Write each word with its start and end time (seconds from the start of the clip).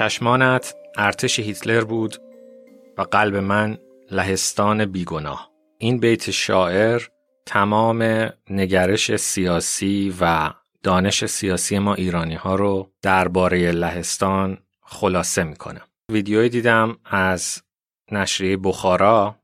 چشمانت 0.00 0.74
ارتش 0.96 1.40
هیتلر 1.40 1.84
بود 1.84 2.16
و 2.98 3.02
قلب 3.02 3.36
من 3.36 3.78
لهستان 4.10 4.84
بیگناه. 4.84 5.50
این 5.78 5.98
بیت 5.98 6.30
شاعر 6.30 7.02
تمام 7.46 8.28
نگرش 8.50 9.16
سیاسی 9.16 10.14
و 10.20 10.50
دانش 10.82 11.26
سیاسی 11.26 11.78
ما 11.78 11.94
ایرانی 11.94 12.34
ها 12.34 12.54
رو 12.54 12.90
درباره 13.02 13.72
لهستان 13.72 14.58
خلاصه 14.82 15.44
می‌کنه 15.44 15.80
ویدیوی 16.12 16.48
دیدم 16.48 16.96
از 17.04 17.62
نشریه 18.12 18.56
بخارا 18.56 19.36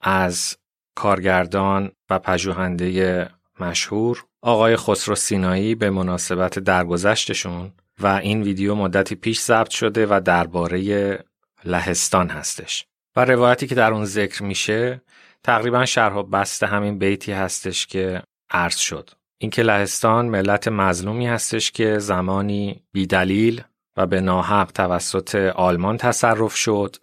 از 0.00 0.56
کارگردان 0.94 1.92
و 2.10 2.18
پژوهنده 2.18 3.28
مشهور 3.60 4.24
آقای 4.40 4.76
خسرو 4.76 5.14
سینایی 5.14 5.74
به 5.74 5.90
مناسبت 5.90 6.58
درگذشتشون 6.58 7.72
و 8.02 8.06
این 8.06 8.42
ویدیو 8.42 8.74
مدتی 8.74 9.14
پیش 9.14 9.40
ضبط 9.40 9.70
شده 9.70 10.06
و 10.06 10.20
درباره 10.24 11.18
لهستان 11.64 12.28
هستش. 12.28 12.86
و 13.16 13.24
روایتی 13.24 13.66
که 13.66 13.74
در 13.74 13.92
اون 13.92 14.04
ذکر 14.04 14.42
میشه 14.42 15.02
تقریبا 15.44 15.84
شرح 15.84 16.14
و 16.14 16.22
بست 16.22 16.62
همین 16.62 16.98
بیتی 16.98 17.32
هستش 17.32 17.86
که 17.86 18.22
عرض 18.50 18.76
شد. 18.76 19.10
اینکه 19.38 19.62
لهستان 19.62 20.26
ملت 20.26 20.68
مظلومی 20.68 21.26
هستش 21.26 21.70
که 21.70 21.98
زمانی 21.98 22.82
بیدلیل 22.92 23.62
و 23.96 24.06
به 24.06 24.20
ناحق 24.20 24.72
توسط 24.72 25.34
آلمان 25.56 25.96
تصرف 25.96 26.56
شد 26.56 26.96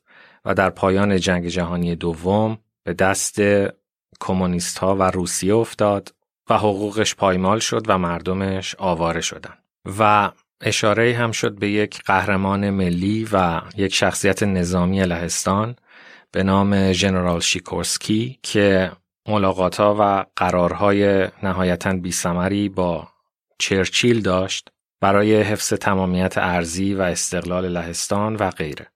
و 0.46 0.54
در 0.54 0.70
پایان 0.70 1.20
جنگ 1.20 1.48
جهانی 1.48 1.96
دوم 1.96 2.58
به 2.84 2.94
دست 2.94 3.42
کمونیست 4.20 4.78
ها 4.78 4.96
و 4.96 5.04
روسیه 5.04 5.56
افتاد 5.56 6.14
و 6.50 6.58
حقوقش 6.58 7.16
پایمال 7.16 7.60
شد 7.60 7.86
و 7.88 7.98
مردمش 7.98 8.76
آواره 8.76 9.22
شدن. 9.22 9.54
و 10.00 10.32
اشاره 10.62 11.16
هم 11.16 11.32
شد 11.32 11.60
به 11.60 11.70
یک 11.70 12.04
قهرمان 12.04 12.70
ملی 12.70 13.28
و 13.32 13.62
یک 13.78 13.94
شخصیت 13.94 14.44
نظامی 14.44 15.02
لهستان 15.02 15.76
به 16.32 16.44
نام 16.44 16.92
ژنرال 16.92 17.40
شیکورسکی 17.40 18.40
که 18.44 18.92
ملاقات 19.28 19.80
ها 19.80 19.96
و 20.00 20.26
قرارهای 20.36 21.28
نهایتا 21.44 21.94
بیسمری 21.94 22.70
با 22.70 23.08
چرچیل 23.60 24.22
داشت 24.22 24.70
برای 25.02 25.42
حفظ 25.42 25.74
تمامیت 25.74 26.38
ارزی 26.38 26.94
و 26.94 27.02
استقلال 27.02 27.68
لهستان 27.68 28.36
و 28.36 28.50
غیره. 28.50 28.88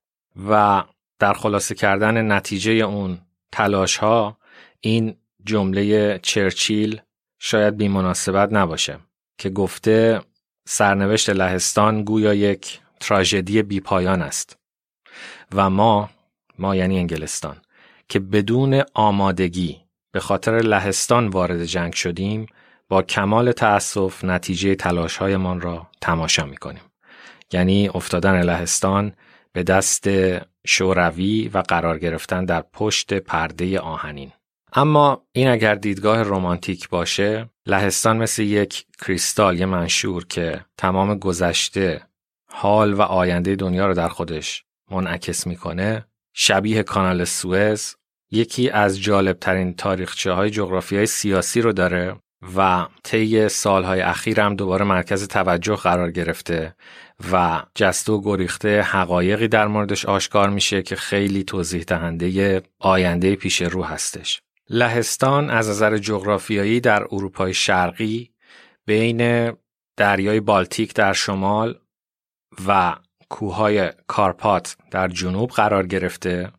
و 0.50 0.84
در 1.20 1.34
خلاصه 1.34 1.76
کردن 1.76 2.32
نتیجه 2.32 2.72
اون 2.72 3.20
تلاش 3.52 3.98
ها 3.98 4.38
این 4.80 5.16
جمله 5.46 6.20
چرچیل 6.24 7.02
شاید 7.40 7.78
بی 7.78 7.88
مناسبت 7.88 8.50
نباشه 8.52 9.00
که 9.38 9.50
گفته 9.50 10.22
سرنوشت 10.68 11.30
لهستان 11.30 12.04
گویا 12.04 12.34
یک 12.34 12.80
تراژدی 13.00 13.62
بی 13.62 13.80
پایان 13.80 14.22
است 14.22 14.58
و 15.56 15.70
ما 15.70 16.10
ما 16.60 16.76
یعنی 16.76 17.00
انگلستان 17.00 17.62
که 18.10 18.20
بدون 18.20 18.84
آمادگی 18.94 19.82
به 20.12 20.20
خاطر 20.20 20.52
لهستان 20.52 21.28
وارد 21.28 21.66
جنگ 21.66 21.94
شدیم 21.94 22.46
با 22.90 23.02
کمال 23.02 23.52
تأسف 23.52 24.24
نتیجه 24.24 24.76
تلاشهایمان 24.76 25.62
را 25.62 25.88
تماشا 26.02 26.46
می 26.46 26.58
کنیم. 26.58 26.82
یعنی 27.54 27.90
افتادن 27.94 28.42
لهستان 28.42 29.14
به 29.54 29.64
دست 29.64 30.10
شوروی 30.68 31.50
و 31.54 31.58
قرار 31.58 32.00
گرفتن 32.00 32.46
در 32.46 32.62
پشت 32.74 33.14
پرده 33.14 33.80
آهنین. 33.80 34.32
اما 34.76 35.28
این 35.32 35.48
اگر 35.48 35.76
دیدگاه 35.76 36.22
رمانتیک 36.24 36.90
باشه 36.90 37.50
لهستان 37.66 38.18
مثل 38.18 38.44
یک 38.44 38.86
کریستال 39.06 39.60
یه 39.60 39.66
منشور 39.66 40.26
که 40.26 40.66
تمام 40.78 41.16
گذشته 41.16 42.02
حال 42.52 42.94
و 42.94 43.02
آینده 43.02 43.56
دنیا 43.56 43.88
رو 43.88 43.94
در 43.94 44.08
خودش 44.08 44.64
منعکس 44.92 45.48
می‌کنه 45.48 46.06
شبیه 46.34 46.84
کانال 46.84 47.24
سوئز 47.24 47.96
یکی 48.32 48.70
از 48.70 49.02
جالبترین 49.02 49.74
تاریخچه 49.74 50.32
های 50.32 50.50
جغرافی 50.50 51.06
سیاسی 51.06 51.62
رو 51.62 51.74
داره 51.74 52.16
و 52.58 52.88
طی 53.04 53.50
سالهای 53.50 54.02
اخیر 54.02 54.40
هم 54.40 54.56
دوباره 54.56 54.86
مرکز 54.86 55.28
توجه 55.28 55.76
قرار 55.76 56.12
گرفته 56.12 56.76
و 57.32 57.64
جست 57.76 58.10
و 58.10 58.22
گریخته 58.22 58.82
حقایقی 58.82 59.48
در 59.48 59.68
موردش 59.68 60.06
آشکار 60.06 60.50
میشه 60.50 60.82
که 60.82 60.96
خیلی 60.96 61.44
توضیح 61.44 61.84
دهنده 61.84 62.62
آینده 62.80 63.36
پیش 63.36 63.62
رو 63.62 63.84
هستش. 63.84 64.42
لهستان 64.70 65.50
از 65.50 65.70
نظر 65.70 65.98
جغرافیایی 65.98 66.80
در 66.80 67.04
اروپای 67.04 67.54
شرقی 67.54 68.34
بین 68.86 69.52
دریای 69.98 70.40
بالتیک 70.40 70.94
در 70.94 71.14
شمال 71.14 71.80
و 72.68 72.96
کوههای 73.30 73.92
کارپات 74.08 74.78
در 74.92 75.08
جنوب 75.08 75.50
قرار 75.50 75.88
گرفته 75.88 76.52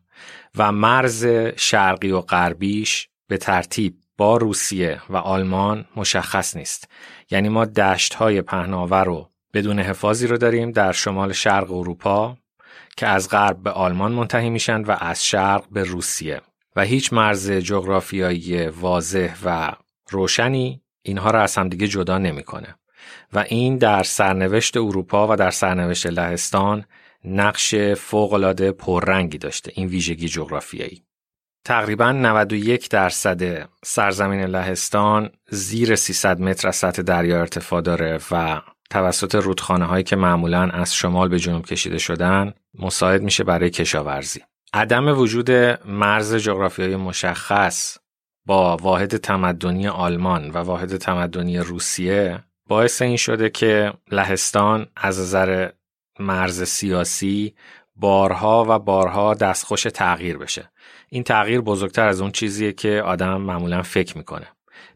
و 0.57 0.71
مرز 0.71 1.25
شرقی 1.55 2.11
و 2.11 2.21
غربیش 2.21 3.09
به 3.27 3.37
ترتیب 3.37 3.97
با 4.17 4.37
روسیه 4.37 5.01
و 5.09 5.17
آلمان 5.17 5.85
مشخص 5.95 6.55
نیست. 6.55 6.91
یعنی 7.31 7.49
ما 7.49 7.65
دشت 7.65 8.13
های 8.13 8.41
پهناور 8.41 9.03
رو 9.03 9.29
بدون 9.53 9.79
حفاظی 9.79 10.27
رو 10.27 10.37
داریم 10.37 10.71
در 10.71 10.91
شمال 10.91 11.33
شرق 11.33 11.71
اروپا 11.71 12.37
که 12.97 13.07
از 13.07 13.29
غرب 13.29 13.63
به 13.63 13.71
آلمان 13.71 14.11
منتهی 14.11 14.49
میشن 14.49 14.81
و 14.81 14.95
از 14.99 15.25
شرق 15.25 15.69
به 15.71 15.83
روسیه. 15.83 16.41
و 16.75 16.81
هیچ 16.81 17.13
مرز 17.13 17.51
جغرافیایی 17.51 18.67
واضح 18.67 19.35
و 19.45 19.71
روشنی 20.09 20.81
اینها 21.01 21.31
را 21.31 21.41
از 21.41 21.55
همدیگه 21.55 21.87
جدا 21.87 22.17
نمی‌کنه 22.17 22.75
و 23.33 23.45
این 23.49 23.77
در 23.77 24.03
سرنوشت 24.03 24.77
اروپا 24.77 25.27
و 25.27 25.35
در 25.35 25.51
سرنوشت 25.51 26.07
لهستان 26.07 26.85
نقش 27.25 27.75
فوقالعاده 27.75 28.71
پررنگی 28.71 29.37
داشته 29.37 29.71
این 29.75 29.87
ویژگی 29.87 30.27
جغرافیایی 30.27 31.03
تقریبا 31.65 32.11
91 32.11 32.89
درصد 32.89 33.69
سرزمین 33.83 34.41
لهستان 34.41 35.29
زیر 35.49 35.95
300 35.95 36.39
متر 36.39 36.67
از 36.67 36.75
سطح 36.75 37.01
دریا 37.01 37.39
ارتفاع 37.39 37.81
داره 37.81 38.19
و 38.31 38.61
توسط 38.89 39.35
رودخانه 39.35 39.85
هایی 39.85 40.03
که 40.03 40.15
معمولا 40.15 40.61
از 40.61 40.95
شمال 40.95 41.29
به 41.29 41.39
جنوب 41.39 41.65
کشیده 41.65 41.97
شدن 41.97 42.53
مساعد 42.79 43.21
میشه 43.21 43.43
برای 43.43 43.69
کشاورزی. 43.69 44.41
عدم 44.73 45.19
وجود 45.19 45.51
مرز 45.85 46.35
جغرافیایی 46.35 46.95
مشخص 46.95 47.97
با 48.45 48.77
واحد 48.77 49.17
تمدنی 49.17 49.87
آلمان 49.87 50.49
و 50.49 50.57
واحد 50.57 50.97
تمدنی 50.97 51.57
روسیه 51.57 52.43
باعث 52.67 53.01
این 53.01 53.17
شده 53.17 53.49
که 53.49 53.93
لهستان 54.11 54.87
از 54.95 55.19
نظر 55.19 55.69
مرز 56.19 56.63
سیاسی 56.63 57.55
بارها 57.95 58.65
و 58.69 58.79
بارها 58.79 59.33
دستخوش 59.33 59.83
تغییر 59.83 60.37
بشه. 60.37 60.71
این 61.09 61.23
تغییر 61.23 61.61
بزرگتر 61.61 62.07
از 62.07 62.21
اون 62.21 62.31
چیزیه 62.31 62.73
که 62.73 63.01
آدم 63.05 63.41
معمولا 63.41 63.81
فکر 63.81 64.17
می‌کنه. 64.17 64.47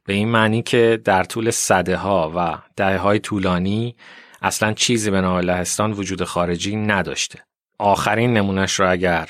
به 0.05 0.13
این 0.13 0.29
معنی 0.29 0.61
که 0.61 1.01
در 1.03 1.23
طول 1.23 1.51
صده 1.51 1.95
ها 1.95 2.31
و 2.35 2.57
دهه 2.75 2.97
های 2.97 3.19
طولانی 3.19 3.95
اصلا 4.41 4.73
چیزی 4.73 5.11
به 5.11 5.21
نام 5.21 5.37
لهستان 5.37 5.91
وجود 5.91 6.23
خارجی 6.23 6.75
نداشته. 6.75 7.43
آخرین 7.79 8.33
نمونش 8.33 8.79
را 8.79 8.89
اگر 8.89 9.29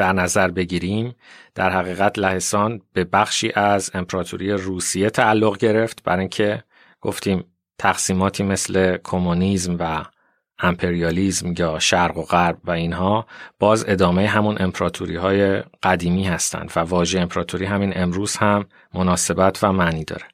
در 0.00 0.12
نظر 0.12 0.48
بگیریم 0.48 1.14
در 1.54 1.70
حقیقت 1.70 2.18
لهستان 2.18 2.80
به 2.92 3.04
بخشی 3.04 3.52
از 3.54 3.90
امپراتوری 3.94 4.52
روسیه 4.52 5.10
تعلق 5.10 5.58
گرفت 5.58 6.02
برای 6.02 6.20
اینکه 6.20 6.64
گفتیم 7.00 7.44
تقسیماتی 7.78 8.42
مثل 8.42 8.96
کمونیسم 9.04 9.76
و 9.78 10.04
امپریالیزم 10.58 11.54
یا 11.58 11.78
شرق 11.78 12.16
و 12.16 12.22
غرب 12.22 12.58
و 12.64 12.70
اینها 12.70 13.26
باز 13.58 13.84
ادامه 13.88 14.26
همون 14.26 14.56
امپراتوری 14.60 15.16
های 15.16 15.62
قدیمی 15.82 16.24
هستند 16.24 16.72
و 16.76 16.80
واژه 16.80 17.20
امپراتوری 17.20 17.64
همین 17.64 17.92
امروز 17.96 18.36
هم 18.36 18.66
مناسبت 18.94 19.64
و 19.64 19.72
معنی 19.72 20.04
داره. 20.04 20.24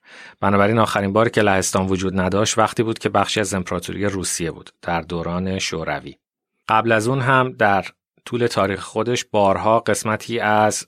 بنابراین 0.41 0.79
آخرین 0.79 1.13
باری 1.13 1.31
که 1.31 1.43
لهستان 1.43 1.87
وجود 1.87 2.21
نداشت 2.21 2.59
وقتی 2.59 2.83
بود 2.83 2.99
که 2.99 3.09
بخشی 3.09 3.41
از 3.41 3.55
امپراتوری 3.55 4.05
روسیه 4.05 4.51
بود 4.51 4.71
در 4.83 5.01
دوران 5.01 5.59
شوروی. 5.59 6.15
قبل 6.69 6.93
از 6.93 7.09
اون 7.09 7.21
هم 7.21 7.53
در 7.53 7.85
طول 8.27 8.47
تاریخ 8.47 8.81
خودش 8.81 9.25
بارها 9.25 9.81
قسمتی 9.81 10.41
از 10.41 10.87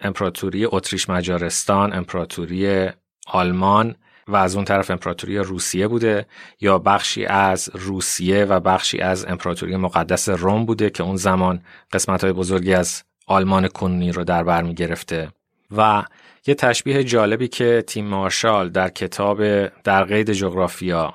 امپراتوری 0.00 0.66
اتریش 0.66 1.10
مجارستان 1.10 1.92
امپراتوری 1.92 2.88
آلمان 3.26 3.94
و 4.28 4.36
از 4.36 4.56
اون 4.56 4.64
طرف 4.64 4.90
امپراتوری 4.90 5.38
روسیه 5.38 5.88
بوده 5.88 6.26
یا 6.60 6.78
بخشی 6.78 7.24
از 7.24 7.70
روسیه 7.74 8.44
و 8.44 8.60
بخشی 8.60 8.98
از 8.98 9.24
امپراتوری 9.24 9.76
مقدس 9.76 10.28
روم 10.28 10.66
بوده 10.66 10.90
که 10.90 11.02
اون 11.02 11.16
زمان 11.16 11.62
قسمت 11.92 12.24
های 12.24 12.32
بزرگی 12.32 12.74
از 12.74 13.02
آلمان 13.26 13.68
کنونی 13.68 14.12
رو 14.12 14.24
در 14.24 14.44
بر 14.44 14.62
می 14.62 14.74
گرفته. 14.74 15.28
و 15.76 16.04
یه 16.46 16.54
تشبیه 16.54 17.04
جالبی 17.04 17.48
که 17.48 17.84
تیم 17.86 18.06
مارشال 18.06 18.68
در 18.68 18.88
کتاب 18.88 19.66
در 19.66 20.04
قید 20.04 20.32
جغرافیا 20.32 21.14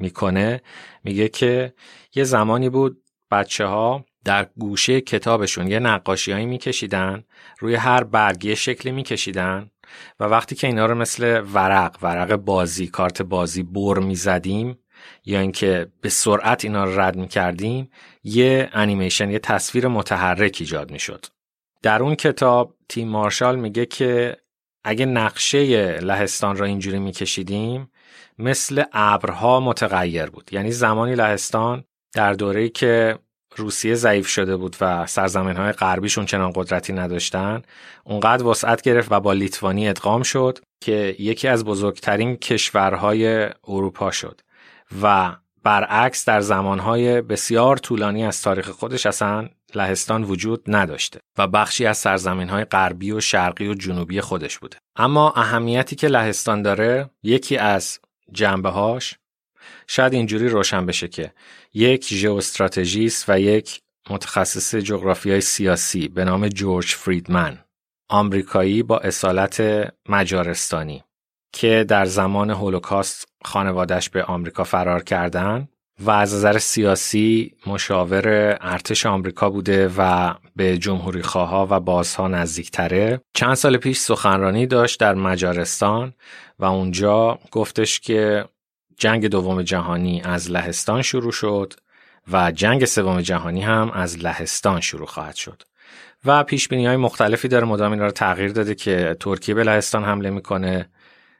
می‌کنه 0.00 0.60
میگه 1.04 1.28
که 1.28 1.74
یه 2.14 2.24
زمانی 2.24 2.68
بود 2.68 3.02
بچه 3.30 3.66
ها 3.66 4.04
در 4.24 4.46
گوشه 4.58 5.00
کتابشون 5.00 5.68
یه 5.68 5.78
نقاشی 5.78 6.44
میکشیدن 6.46 7.24
روی 7.58 7.74
هر 7.74 8.04
برگی 8.04 8.56
شکلی 8.56 8.92
میکشیدن 8.92 9.70
و 10.20 10.24
وقتی 10.24 10.54
که 10.54 10.66
اینا 10.66 10.86
رو 10.86 10.94
مثل 10.94 11.44
ورق 11.52 11.96
ورق 12.02 12.36
بازی 12.36 12.86
کارت 12.86 13.22
بازی 13.22 13.62
بر 13.62 13.98
می‌زدیم 13.98 14.78
یا 15.24 15.40
اینکه 15.40 15.86
به 16.00 16.08
سرعت 16.08 16.64
اینا 16.64 16.84
رو 16.84 17.00
رد 17.00 17.16
می‌کردیم 17.16 17.90
یه 18.24 18.70
انیمیشن 18.72 19.30
یه 19.30 19.38
تصویر 19.38 19.88
متحرک 19.88 20.56
ایجاد 20.60 20.90
می‌شد. 20.90 21.26
در 21.82 22.02
اون 22.02 22.14
کتاب 22.14 22.74
تیم 22.88 23.08
مارشال 23.08 23.56
میگه 23.56 23.86
که 23.86 24.36
اگه 24.84 25.06
نقشه 25.06 25.90
لهستان 26.00 26.56
را 26.56 26.66
اینجوری 26.66 26.98
میکشیدیم 26.98 27.90
مثل 28.38 28.82
ابرها 28.92 29.60
متغیر 29.60 30.26
بود. 30.26 30.52
یعنی 30.52 30.72
زمانی 30.72 31.14
لهستان 31.14 31.84
در 32.12 32.32
دوره‌ای 32.32 32.68
که 32.68 33.18
روسیه 33.56 33.94
ضعیف 33.94 34.28
شده 34.28 34.56
بود 34.56 34.76
و 34.80 35.06
سرزمین 35.06 35.56
های 35.56 35.72
غربیشون 35.72 36.26
چنان 36.26 36.52
قدرتی 36.54 36.92
نداشتن 36.92 37.62
اونقدر 38.04 38.46
وسعت 38.46 38.82
گرفت 38.82 39.12
و 39.12 39.20
با 39.20 39.32
لیتوانی 39.32 39.88
ادغام 39.88 40.22
شد 40.22 40.58
که 40.80 41.16
یکی 41.18 41.48
از 41.48 41.64
بزرگترین 41.64 42.36
کشورهای 42.36 43.48
اروپا 43.68 44.10
شد 44.10 44.40
و 45.02 45.36
برعکس 45.64 46.24
در 46.24 46.40
زمانهای 46.40 47.20
بسیار 47.20 47.76
طولانی 47.76 48.24
از 48.24 48.42
تاریخ 48.42 48.70
خودش 48.70 49.06
اصلا 49.06 49.48
لهستان 49.74 50.24
وجود 50.24 50.62
نداشته 50.66 51.20
و 51.38 51.48
بخشی 51.48 51.86
از 51.86 51.98
سرزمین 51.98 52.48
های 52.48 52.64
غربی 52.64 53.12
و 53.12 53.20
شرقی 53.20 53.68
و 53.68 53.74
جنوبی 53.74 54.20
خودش 54.20 54.58
بوده. 54.58 54.76
اما 54.96 55.32
اهمیتی 55.36 55.96
که 55.96 56.08
لهستان 56.08 56.62
داره 56.62 57.10
یکی 57.22 57.56
از 57.56 57.98
جنبه 58.32 58.68
هاش 58.68 59.14
شاید 59.86 60.12
اینجوری 60.12 60.48
روشن 60.48 60.86
بشه 60.86 61.08
که 61.08 61.32
یک 61.74 62.14
ژئواستراتژیست 62.14 63.24
و 63.28 63.40
یک 63.40 63.80
متخصص 64.10 64.74
جغرافیای 64.74 65.40
سیاسی 65.40 66.08
به 66.08 66.24
نام 66.24 66.48
جورج 66.48 66.86
فریدمن 66.86 67.58
آمریکایی 68.08 68.82
با 68.82 68.98
اصالت 68.98 69.88
مجارستانی 70.08 71.04
که 71.52 71.84
در 71.88 72.04
زمان 72.04 72.50
هولوکاست 72.50 73.28
خانوادش 73.44 74.10
به 74.10 74.24
آمریکا 74.24 74.64
فرار 74.64 75.02
کردن 75.02 75.68
و 76.00 76.10
از 76.10 76.34
نظر 76.34 76.58
سیاسی 76.58 77.52
مشاور 77.66 78.58
ارتش 78.60 79.06
آمریکا 79.06 79.50
بوده 79.50 79.90
و 79.98 80.34
به 80.56 80.78
جمهوری 80.78 81.22
خواه 81.22 81.70
و 81.70 81.80
بازها 81.80 82.28
نزدیکتره. 82.28 83.20
چند 83.34 83.54
سال 83.54 83.76
پیش 83.76 83.98
سخنرانی 83.98 84.66
داشت 84.66 85.00
در 85.00 85.14
مجارستان 85.14 86.14
و 86.58 86.64
اونجا 86.64 87.38
گفتش 87.50 88.00
که 88.00 88.44
جنگ 88.98 89.26
دوم 89.26 89.62
جهانی 89.62 90.22
از 90.24 90.50
لهستان 90.50 91.02
شروع 91.02 91.32
شد 91.32 91.74
و 92.32 92.52
جنگ 92.52 92.84
سوم 92.84 93.20
جهانی 93.20 93.60
هم 93.60 93.90
از 93.90 94.18
لهستان 94.18 94.80
شروع 94.80 95.06
خواهد 95.06 95.34
شد. 95.34 95.62
و 96.24 96.44
پیش 96.44 96.68
بینی 96.68 96.86
های 96.86 96.96
مختلفی 96.96 97.48
داره. 97.48 97.66
مدام 97.66 97.92
اینا 97.92 98.04
رو 98.04 98.10
تغییر 98.10 98.52
داده 98.52 98.74
که 98.74 99.16
ترکیه 99.20 99.54
به 99.54 99.64
لهستان 99.64 100.04
حمله 100.04 100.30
می‌کنه. 100.30 100.88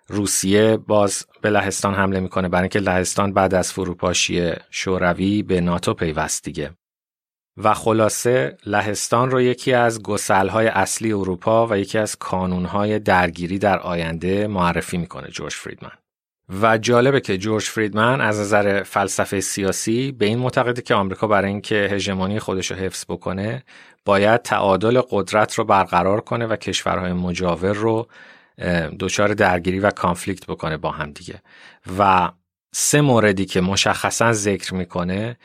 روسیه 0.09 0.77
باز 0.77 1.27
به 1.41 1.51
لهستان 1.51 1.95
حمله 1.95 2.21
می‌کنه. 2.21 2.49
برای 2.49 2.63
اینکه 2.63 2.79
لهستان 2.79 3.33
بعد 3.33 3.55
از 3.55 3.73
فروپاشی 3.73 4.53
شوروی 4.71 5.43
به 5.43 5.61
ناتو 5.61 5.95
پیوست 5.95 6.45
دیگه. 6.45 6.71
و 7.57 7.75
خلاصه 7.75 8.57
لهستان 8.67 9.31
رو 9.31 9.41
یکی 9.41 9.73
از 9.73 10.03
گسلهای 10.03 10.67
اصلی 10.67 11.13
اروپا 11.13 11.67
و 11.67 11.79
یکی 11.79 11.99
از 11.99 12.17
کانونهای 12.17 12.99
درگیری 12.99 13.59
در 13.59 13.79
آینده 13.79 14.47
معرفی 14.47 14.97
می‌کنه. 14.97 15.29
جورج 15.29 15.53
فریدمن. 15.53 16.04
و 16.49 16.79
جالبه 16.79 17.21
که 17.21 17.39
جورج 17.39 17.65
فریدمن 17.65 18.21
از 18.21 18.41
نظر 18.41 18.83
فلسفه 18.83 19.41
سیاسی 19.41 20.13
به 20.13 20.27
این 20.27 20.39
معتقده 20.39 20.83
که 20.83 20.95
آمریکا 20.95 21.27
برای 21.27 21.51
اینکه 21.51 21.89
هژمونی 21.93 22.39
خودش 22.39 22.71
رو 22.71 22.77
حفظ 22.77 23.05
بکنه 23.09 23.63
باید 24.05 24.43
تعادل 24.43 25.01
قدرت 25.11 25.55
رو 25.55 25.65
برقرار 25.65 26.21
کنه 26.21 26.47
و 26.47 26.57
کشورهای 26.57 27.13
مجاور 27.13 27.73
رو 27.73 28.09
دچار 29.01 29.35
درگیری 29.35 29.81
و 29.81 29.91
کانفلیکت 29.91 30.47
بکنه 30.47 30.77
با 30.77 30.91
هم 30.91 31.13
دیگه. 31.13 31.43
و 31.99 32.31
سه 32.73 33.01
موردی 33.01 33.47
که 33.47 33.61
مشخصا 33.61 34.33
ذکر 34.33 34.75
می‌کنه 34.75 35.37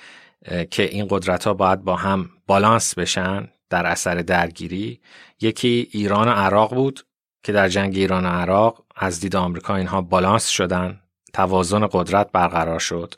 که 0.72 0.84
این 0.84 1.08
قدرت 1.10 1.48
ها 1.48 1.54
باید 1.54 1.84
با 1.84 1.96
هم 1.96 2.30
بالانس 2.48 2.96
بشن 2.96 3.48
در 3.70 3.86
اثر 3.86 4.16
درگیری 4.16 5.00
یکی 5.42 5.88
ایران 5.92 6.28
و 6.28 6.32
عراق 6.32 6.74
بود. 6.74 7.06
که 7.44 7.52
در 7.52 7.68
جنگ 7.68 7.98
ایران 7.98 8.26
و 8.26 8.30
عراق 8.30 8.84
از 8.96 9.20
دید 9.20 9.36
آمریکا 9.36 9.76
اینها 9.76 10.02
بالانس 10.02 10.48
شدن 10.48 11.00
توازن 11.34 11.88
قدرت 11.92 12.32
برقرار 12.32 12.80
شد. 12.80 13.16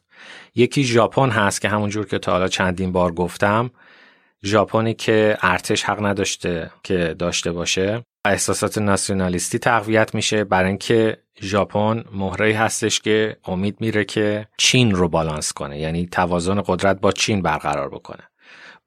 یکی 0.56 0.84
ژاپن 0.84 1.30
هست 1.30 1.62
که 1.62 1.70
همونجور 1.70 2.06
که 2.06 2.20
تا 2.20 2.32
حالا 2.32 2.48
چندین 2.48 2.92
بار 2.92 3.12
گفتم 3.12 3.72
ژاپنی 4.44 4.94
که 4.94 5.38
ارتش 5.42 5.84
حق 5.84 6.06
نداشته 6.06 6.72
که 6.84 7.16
داشته 7.20 7.52
باشه 7.52 8.04
احساسات 8.26 8.78
ناسیونالیستی 8.78 9.60
تقویت 9.60 10.16
میشه 10.16 10.44
برای 10.44 10.68
اینکه 10.68 11.18
ژاپن 11.42 12.04
مهره 12.14 12.56
هستش 12.56 13.00
که 13.00 13.38
امید 13.46 13.82
میره 13.82 14.06
که 14.06 14.48
چین 14.58 14.96
رو 14.96 15.10
بالانس 15.10 15.54
کنه. 15.54 15.80
یعنی 15.80 16.06
توازن 16.06 16.62
قدرت 16.66 17.02
با 17.02 17.12
چین 17.12 17.42
برقرار 17.42 17.90
بکنه. 17.90 18.31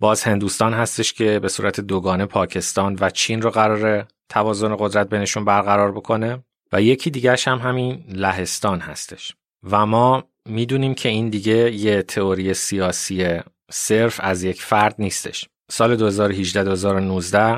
باز 0.01 0.23
هندوستان 0.23 0.73
هستش 0.73 1.13
که 1.13 1.39
به 1.39 1.49
صورت 1.49 1.81
دوگانه 1.81 2.27
پاکستان 2.27 2.99
و 3.01 3.11
چین 3.11 3.43
رو 3.43 3.51
قراره 3.51 4.07
توازن 4.29 4.77
قدرت 4.79 5.09
بینشون 5.09 5.45
برقرار 5.45 5.93
بکنه 5.93 6.45
و 6.73 6.83
یکی 6.83 7.11
دیگرش 7.11 7.49
هم 7.49 7.59
همین 7.59 8.05
لهستان 8.09 8.81
هستش. 8.81 9.33
و 9.71 9.87
ما 9.87 10.25
می‌دونیم 10.49 10.95
که 10.95 11.09
این 11.09 11.29
دیگه 11.31 11.73
یه 11.73 12.03
تئوری 12.03 12.55
سیاسی 12.55 13.41
صرف 13.71 14.21
از 14.23 14.43
یک 14.43 14.63
فرد 14.63 14.95
نیستش. 14.99 15.49
سال 15.71 16.13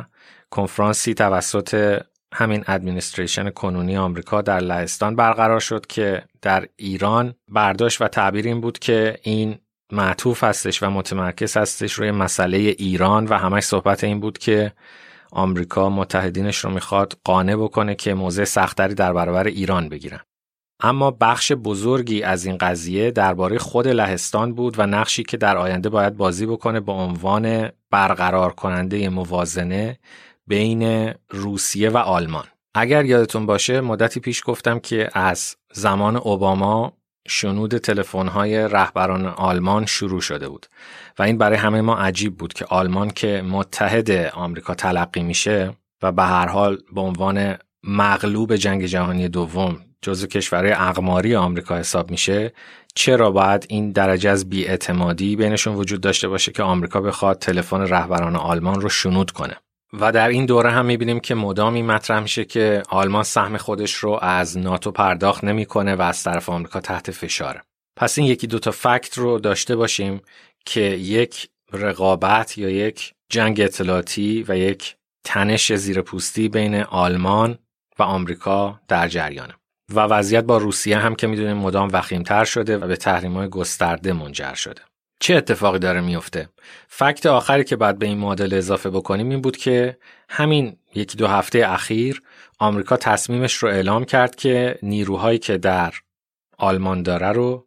2018-2019 0.03 0.05
کنفرانسی 0.51 1.15
توسط 1.15 2.01
همین 2.35 2.65
ادمنستریشن 2.67 3.51
کنونی 3.51 3.97
آمریکا 3.97 4.43
در 4.43 4.61
لهستان 4.61 5.17
برقرار 5.17 5.61
شد 5.61 5.87
که 5.87 6.23
در 6.43 6.69
ایران 6.77 7.35
برداشت 7.49 8.03
و 8.03 8.09
تعبیر 8.09 8.47
این 8.47 8.61
بود 8.61 8.79
که 8.79 9.19
این 9.23 9.59
معطوف 9.93 10.45
هستش 10.45 10.83
و 10.83 10.91
متمرکز 10.91 11.57
هستش 11.57 11.93
روی 11.93 12.11
مسئله 12.11 12.59
ایران 12.59 13.27
و 13.27 13.35
همش 13.35 13.63
صحبت 13.63 14.05
این 14.05 14.21
بود 14.21 14.39
که 14.39 14.73
آمریکا 15.33 15.91
متحدینش 15.91 16.57
رو 16.57 16.71
می‌خواد 16.71 17.19
قانع 17.25 17.57
بکنه 17.57 17.95
که 17.95 18.15
موضع 18.15 18.45
سختری 18.45 18.95
در 18.95 19.13
برابر 19.13 19.45
ایران 19.45 19.89
بگیرن. 19.89 20.21
اما 20.81 21.11
بخش 21.11 21.53
بزرگی 21.53 22.23
از 22.23 22.47
این 22.47 22.59
قضیه 22.59 23.11
درباره 23.11 23.59
خود 23.59 23.89
لهستان 23.89 24.55
بود 24.55 24.79
و 24.79 24.87
نقشی 24.87 25.23
که 25.23 25.37
در 25.37 25.57
آینده 25.57 25.89
باید 25.89 26.17
بازی 26.17 26.47
بکنه 26.47 26.81
به 26.81 26.93
عنوان 26.93 27.69
برقرار 27.91 28.53
کننده 28.53 29.09
موازنه 29.09 29.99
بین 30.47 31.13
روسیه 31.31 31.91
و 31.91 31.97
آلمان. 31.97 32.45
اگر 32.75 33.05
یادتون 33.05 33.47
باشه 33.47 33.81
مدتی 33.81 34.21
پیش 34.21 34.43
گفتم 34.47 34.79
که 34.79 35.11
از 35.13 35.57
زمان 35.73 36.17
اوباما 36.17 36.93
شنود 37.29 37.79
تلفن‌های 37.79 38.69
رهبران 38.69 39.27
آلمان 39.27 39.87
شروع 39.87 40.21
شده 40.21 40.49
بود 40.49 40.67
و 41.19 41.23
این 41.23 41.39
برای 41.39 41.59
همه 41.59 41.81
ما 41.81 41.97
عجیب 41.97 42.37
بود 42.37 42.53
که 42.53 42.65
آلمان 42.65 43.11
که 43.11 43.43
متحد 43.43 44.11
آمریکا 44.11 44.75
تلقی 44.75 45.23
میشه 45.23 45.73
و 46.03 46.13
به 46.13 46.23
هر 46.23 46.47
حال 46.47 46.79
به 46.95 47.01
عنوان 47.01 47.57
مغلوب 47.85 48.57
جنگ 48.57 48.85
جهانی 48.85 49.29
دوم 49.29 49.81
جزو 50.03 50.27
کشورهای 50.27 50.73
اقماری 50.73 51.37
آمریکا 51.37 51.77
حساب 51.77 52.11
میشه 52.11 52.53
چرا 52.95 53.31
باید 53.31 53.67
این 53.69 53.93
درجه 53.93 54.31
از 54.31 54.49
بیاعتمادی 54.49 55.37
بینشون 55.37 55.75
وجود 55.75 56.01
داشته 56.01 56.29
باشه 56.29 56.53
که 56.53 56.63
آمریکا 56.63 57.01
بخواد 57.01 57.39
تلفن 57.39 57.81
رهبران 57.81 58.37
آلمان 58.37 58.81
رو 58.81 58.89
شنود 58.89 59.31
کنه؟ 59.31 59.57
و 59.93 60.13
در 60.13 60.29
این 60.29 60.47
دوره 60.47 60.71
هم 60.71 60.87
می‌بینیم 60.87 61.21
که 61.21 61.35
مدامی 61.35 61.83
مطرح 61.83 62.21
میشه 62.21 62.45
که 62.45 62.83
آلمان 62.89 63.23
سهم 63.23 63.57
خودش 63.57 63.95
رو 63.95 64.19
از 64.23 64.59
ناتو 64.59 64.91
پرداخت 64.91 65.45
نمی‌کنه 65.45 65.95
و 65.95 66.03
از 66.03 66.23
طرف 66.23 66.49
آمریکا 66.49 66.81
تحت 66.81 67.11
فشاره. 67.11 67.63
پس 67.97 68.19
این 68.19 68.27
یکی 68.27 68.47
دوتا 68.47 68.71
فکت 68.71 69.19
رو 69.19 69.39
داشته 69.39 69.77
باشیم 69.77 70.21
که 70.65 70.81
یک 70.81 71.49
رقابت 71.73 72.59
یا 72.59 72.71
یک 72.71 73.13
جنگ 73.31 73.61
اطلاعاتی 73.61 74.45
و 74.49 74.57
یک 74.57 74.97
تنش 75.25 75.73
زیر 75.73 76.03
پوستی 76.03 76.49
بین 76.49 76.75
آلمان 76.75 77.59
و 77.99 78.03
آمریکا 78.03 78.81
در 78.89 79.09
جریانه. 79.09 79.55
و 79.95 80.01
وضعیت 80.01 80.45
با 80.45 80.59
روسیه 80.59 80.99
هم 80.99 81.15
که 81.15 81.27
می‌دونیم 81.27 81.57
مدام 81.57 81.91
وخیمتر 81.93 82.45
شده 82.45 82.79
و 82.79 82.87
به 82.87 82.97
تحریم 82.97 83.33
های 83.33 83.49
گسترده 83.49 84.13
منجر 84.13 84.55
شده. 84.55 84.83
چه 85.21 85.35
اتفاقی 85.37 85.79
داره 85.79 86.01
میفته 86.01 86.49
فکت 86.89 87.27
آخری 87.27 87.65
که 87.65 87.77
بعد 87.77 87.99
به 87.99 88.07
این 88.07 88.19
معادل 88.19 88.55
اضافه 88.55 88.91
بکنیم 88.91 89.31
این 89.31 89.41
بود 89.41 89.57
که 89.57 89.99
همین 90.29 90.77
یکی 90.95 91.17
دو 91.17 91.27
هفته 91.27 91.73
اخیر 91.73 92.23
آمریکا 92.59 92.97
تصمیمش 92.97 93.55
رو 93.55 93.69
اعلام 93.69 94.05
کرد 94.05 94.35
که 94.35 94.79
نیروهایی 94.83 95.39
که 95.39 95.59
در 95.59 95.95
آلمان 96.59 97.03
داره 97.03 97.33
رو 97.33 97.67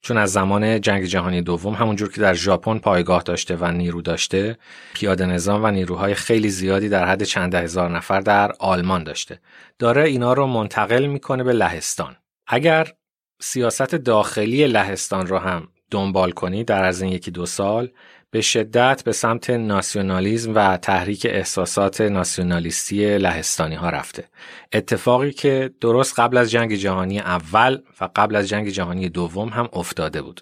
چون 0.00 0.16
از 0.16 0.32
زمان 0.32 0.80
جنگ 0.80 1.04
جهانی 1.04 1.42
دوم 1.42 1.74
همونجور 1.74 2.12
که 2.12 2.20
در 2.20 2.34
ژاپن 2.34 2.78
پایگاه 2.78 3.22
داشته 3.22 3.56
و 3.56 3.70
نیرو 3.72 4.02
داشته 4.02 4.58
پیاده 4.94 5.26
نظام 5.26 5.64
و 5.64 5.70
نیروهای 5.70 6.14
خیلی 6.14 6.48
زیادی 6.48 6.88
در 6.88 7.04
حد 7.04 7.22
چند 7.22 7.54
هزار 7.54 7.90
نفر 7.90 8.20
در 8.20 8.52
آلمان 8.58 9.04
داشته. 9.04 9.40
داره 9.78 10.02
اینا 10.02 10.32
رو 10.32 10.46
منتقل 10.46 11.06
می‌کنه 11.06 11.44
به 11.44 11.52
لهستان. 11.52 12.16
اگر 12.46 12.92
سیاست 13.40 13.94
داخلی 13.94 14.66
لهستان 14.66 15.26
رو 15.26 15.38
هم 15.38 15.68
دنبال 15.90 16.30
کنی 16.30 16.64
در 16.64 16.84
از 16.84 17.02
این 17.02 17.12
یکی 17.12 17.30
دو 17.30 17.46
سال 17.46 17.90
به 18.30 18.40
شدت 18.40 19.02
به 19.04 19.12
سمت 19.12 19.50
ناسیونالیزم 19.50 20.54
و 20.54 20.76
تحریک 20.76 21.26
احساسات 21.30 22.00
ناسیونالیستی 22.00 23.18
لهستانی 23.18 23.74
ها 23.74 23.90
رفته 23.90 24.28
اتفاقی 24.72 25.32
که 25.32 25.70
درست 25.80 26.18
قبل 26.18 26.36
از 26.36 26.50
جنگ 26.50 26.74
جهانی 26.74 27.20
اول 27.20 27.78
و 28.00 28.08
قبل 28.16 28.36
از 28.36 28.48
جنگ 28.48 28.68
جهانی 28.68 29.08
دوم 29.08 29.48
هم 29.48 29.68
افتاده 29.72 30.22
بود 30.22 30.40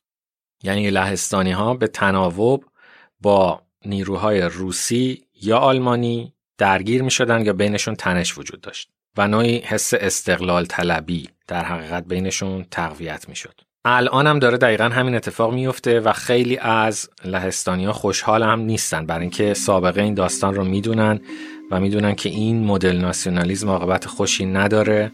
یعنی 0.63 0.91
لهستانی 0.91 1.53
ها 1.53 1.75
به 1.75 1.87
تناوب 1.87 2.65
با 3.21 3.63
نیروهای 3.85 4.41
روسی 4.41 5.27
یا 5.43 5.59
آلمانی 5.59 6.35
درگیر 6.59 7.03
می 7.03 7.11
شدن 7.11 7.47
یا 7.47 7.53
بینشون 7.53 7.95
تنش 7.95 8.39
وجود 8.39 8.61
داشت 8.61 8.91
و 9.17 9.29
نوعی 9.29 9.59
حس 9.59 9.95
استقلال 9.95 10.67
طلبی 10.67 11.29
در 11.47 11.65
حقیقت 11.65 12.05
بینشون 12.05 12.67
تقویت 12.71 13.29
می 13.29 13.37
شد. 13.37 13.66
الان 13.89 14.27
هم 14.27 14.39
داره 14.39 14.59
دقیقا 14.59 14.85
همین 14.85 15.15
اتفاق 15.15 15.55
میفته 15.55 16.01
و 16.01 16.13
خیلی 16.13 16.59
از 16.59 17.11
لهستانیا 17.25 17.93
خوشحال 17.93 18.43
هم 18.43 18.61
نیستن. 18.61 19.07
برای 19.07 19.21
اینکه 19.21 19.55
سابقه 19.55 20.03
این 20.03 20.15
داستان 20.15 20.55
رو 20.55 20.65
می‌دونن 20.65 21.21
و 21.71 21.81
می‌دونن 21.81 22.15
که 22.15 22.29
این 22.29 22.65
مدل 22.65 22.97
ناسیونالیزم 22.97 23.69
عاقبت 23.69 24.07
خوشی 24.07 24.47
نداره 24.47 25.13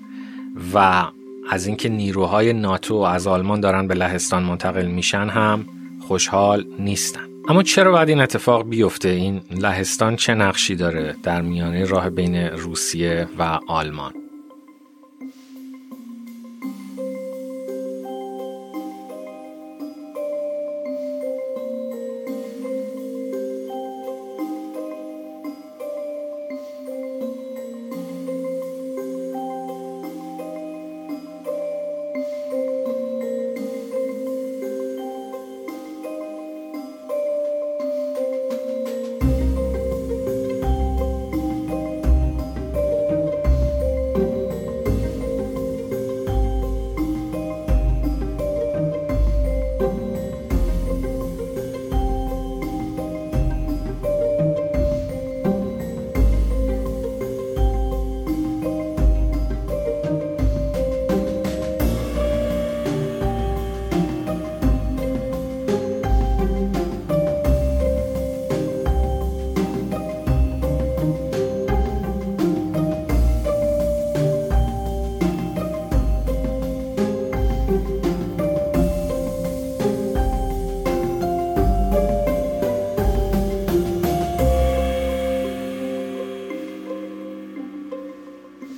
و 0.75 1.05
از 1.51 1.67
اینکه 1.67 1.89
نیروهای 1.89 2.53
ناتو 2.53 2.95
از 2.95 3.27
آلمان 3.27 3.61
دارن 3.61 3.87
به 3.87 3.95
لهستان 3.95 4.43
منتقل 4.43 4.87
میشن 4.87 5.29
هم 5.29 5.67
خوشحال 6.01 6.67
نیستن. 6.79 7.29
اما 7.49 7.63
چرا 7.63 7.93
باید 7.93 8.09
این 8.09 8.21
اتفاق 8.21 8.69
بیفته؟ 8.69 9.09
این 9.09 9.41
لهستان 9.51 10.17
چه 10.17 10.35
نقشی 10.35 10.77
داره 10.77 11.17
در 11.23 11.43
میانه 11.43 11.85
راه 11.85 12.11
بین 12.11 12.37
روسیه 12.37 13.29
و 13.39 13.59
آلمان؟ 13.67 14.22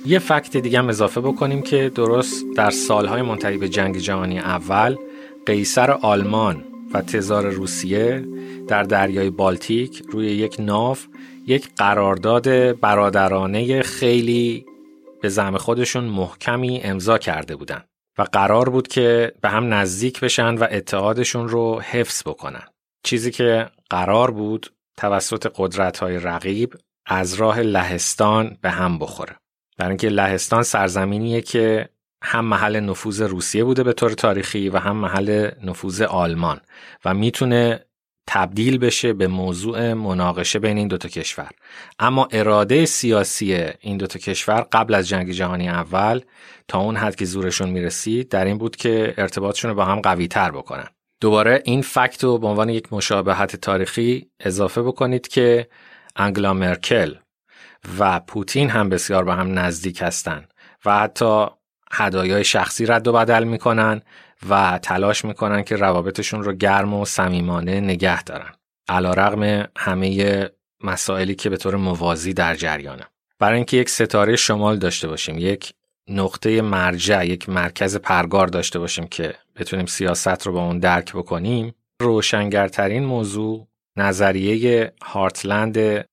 یه 0.05 0.19
فکت 0.19 0.57
دیگه 0.57 0.79
هم 0.79 0.89
اضافه 0.89 1.21
بکنیم 1.21 1.61
که 1.61 1.91
درست 1.95 2.45
در 2.55 2.69
سالهای 2.69 3.21
منتهی 3.21 3.57
به 3.57 3.69
جنگ 3.69 3.97
جهانی 3.97 4.39
اول 4.39 4.95
قیصر 5.45 5.91
آلمان 5.91 6.63
و 6.93 7.01
تزار 7.01 7.49
روسیه 7.49 8.25
در 8.67 8.83
دریای 8.83 9.29
بالتیک 9.29 10.03
روی 10.11 10.27
یک 10.27 10.55
ناو 10.59 10.97
یک 11.47 11.69
قرارداد 11.75 12.79
برادرانه 12.79 13.81
خیلی 13.81 14.65
به 15.21 15.29
زعم 15.29 15.57
خودشون 15.57 16.03
محکمی 16.03 16.81
امضا 16.83 17.17
کرده 17.17 17.55
بودن 17.55 17.83
و 18.17 18.21
قرار 18.23 18.69
بود 18.69 18.87
که 18.87 19.33
به 19.41 19.49
هم 19.49 19.73
نزدیک 19.73 20.19
بشن 20.19 20.55
و 20.55 20.67
اتحادشون 20.71 21.49
رو 21.49 21.79
حفظ 21.81 22.23
بکنن. 22.25 22.63
چیزی 23.03 23.31
که 23.31 23.69
قرار 23.89 24.31
بود 24.31 24.71
توسط 24.97 25.51
قدرت 25.55 25.97
های 25.97 26.19
رقیب 26.19 26.73
از 27.05 27.33
راه 27.33 27.59
لهستان 27.59 28.57
به 28.61 28.69
هم 28.69 28.99
بخوره. 28.99 29.35
برای 29.77 29.89
اینکه 29.89 30.09
لهستان 30.09 30.63
سرزمینیه 30.63 31.41
که 31.41 31.89
هم 32.23 32.45
محل 32.45 32.79
نفوذ 32.79 33.21
روسیه 33.21 33.63
بوده 33.63 33.83
به 33.83 33.93
طور 33.93 34.11
تاریخی 34.11 34.69
و 34.69 34.77
هم 34.77 34.97
محل 34.97 35.51
نفوذ 35.63 36.01
آلمان 36.01 36.61
و 37.05 37.13
می‌تونه 37.13 37.85
تبدیل 38.27 38.77
بشه 38.77 39.13
به 39.13 39.27
موضوع 39.27 39.93
مناقشه 39.93 40.59
بین 40.59 40.77
این 40.77 40.87
دوتا 40.87 41.09
کشور. 41.09 41.49
اما 41.99 42.27
اراده 42.31 42.85
سیاسی 42.85 43.53
این 43.79 43.97
دوتا 43.97 44.19
کشور 44.19 44.61
قبل 44.71 44.93
از 44.93 45.07
جنگ 45.07 45.31
جهانی 45.31 45.69
اول 45.69 46.21
تا 46.67 46.79
اون 46.79 46.95
حد 46.95 47.15
که 47.15 47.25
زورشون 47.25 47.69
می‌رسید 47.69 48.29
در 48.29 48.45
این 48.45 48.57
بود 48.57 48.75
که 48.75 49.13
ارتباطشون 49.17 49.69
رو 49.69 49.75
با 49.75 49.85
هم 49.85 49.99
قوی 49.99 50.27
تر 50.27 50.51
بکنن. 50.51 50.87
دوباره 51.21 51.61
این 51.65 51.81
فکت 51.81 52.23
رو 52.23 52.37
به 52.37 52.47
عنوان 52.47 52.69
یک 52.69 52.93
مشابهت 52.93 53.55
تاریخی 53.55 54.29
اضافه 54.39 54.81
بکنید 54.81 55.27
که 55.27 55.67
انگلا 56.15 56.53
مرکل 56.53 57.15
و 57.99 58.19
پوتین 58.19 58.69
هم 58.69 58.89
بسیار 58.89 59.23
به 59.23 59.33
هم 59.33 59.59
نزدیک 59.59 60.01
هستند 60.01 60.53
و 60.85 60.99
حتی 60.99 61.45
هدایای 61.91 62.43
شخصی 62.43 62.85
رد 62.85 63.07
و 63.07 63.13
بدل 63.13 63.43
می‌کنن 63.43 64.01
و 64.49 64.79
تلاش 64.81 65.25
می‌کنن 65.25 65.63
که 65.63 65.75
روابطشون 65.75 66.43
رو 66.43 66.53
گرم 66.53 66.93
و 66.93 67.05
صمیمانه 67.05 67.79
نگه 67.79 68.23
دارن. 68.23 68.51
علا 68.87 69.13
رغم 69.13 69.67
همه 69.77 70.49
مسائلی 70.83 71.35
که 71.35 71.49
به 71.49 71.57
طور 71.57 71.75
موازی 71.75 72.33
در 72.33 72.55
جریانه. 72.55 73.03
برای 73.39 73.55
اینکه 73.55 73.77
یک 73.77 73.89
ستاره 73.89 74.35
شمال 74.35 74.77
داشته 74.77 75.07
باشیم 75.07 75.37
یک 75.37 75.73
نقطه 76.09 76.61
مرجع 76.61 77.25
یک 77.25 77.49
مرکز 77.49 77.97
پرگار 77.97 78.47
داشته 78.47 78.79
باشیم 78.79 79.07
که 79.07 79.35
بتونیم 79.55 79.85
سیاست 79.85 80.47
رو 80.47 80.53
با 80.53 80.65
اون 80.65 80.79
درک 80.79 81.13
بکنیم 81.13 81.75
روشنگرترین 82.01 83.05
موضوع 83.05 83.67
نظریه 83.97 84.93
هارتلند 85.03 86.05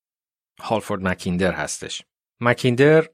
هالفورد 0.63 1.03
مکیندر 1.03 1.53
هستش. 1.53 2.03
مکیندر 2.41 3.09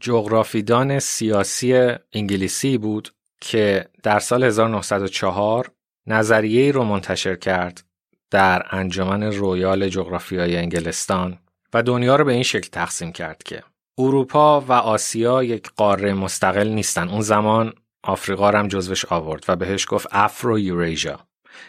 جغرافیدان 0.00 0.98
سیاسی 0.98 1.94
انگلیسی 2.12 2.78
بود 2.78 3.14
که 3.40 3.88
در 4.02 4.18
سال 4.18 4.44
1904 4.44 5.70
نظریه 6.06 6.72
رو 6.72 6.84
منتشر 6.84 7.36
کرد 7.36 7.84
در 8.30 8.66
انجمن 8.70 9.22
رویال 9.22 9.88
جغرافیای 9.88 10.56
انگلستان 10.56 11.38
و 11.74 11.82
دنیا 11.82 12.16
رو 12.16 12.24
به 12.24 12.32
این 12.32 12.42
شکل 12.42 12.68
تقسیم 12.68 13.12
کرد 13.12 13.42
که 13.42 13.62
اروپا 13.98 14.60
و 14.60 14.72
آسیا 14.72 15.42
یک 15.42 15.70
قاره 15.76 16.14
مستقل 16.14 16.68
نیستن 16.68 17.08
اون 17.08 17.20
زمان 17.20 17.72
آفریقا 18.02 18.50
رو 18.50 18.58
هم 18.58 18.68
جزوش 18.68 19.04
آورد 19.04 19.44
و 19.48 19.56
بهش 19.56 19.86
گفت 19.88 20.06
افرو 20.10 20.58
یوریژا 20.58 21.20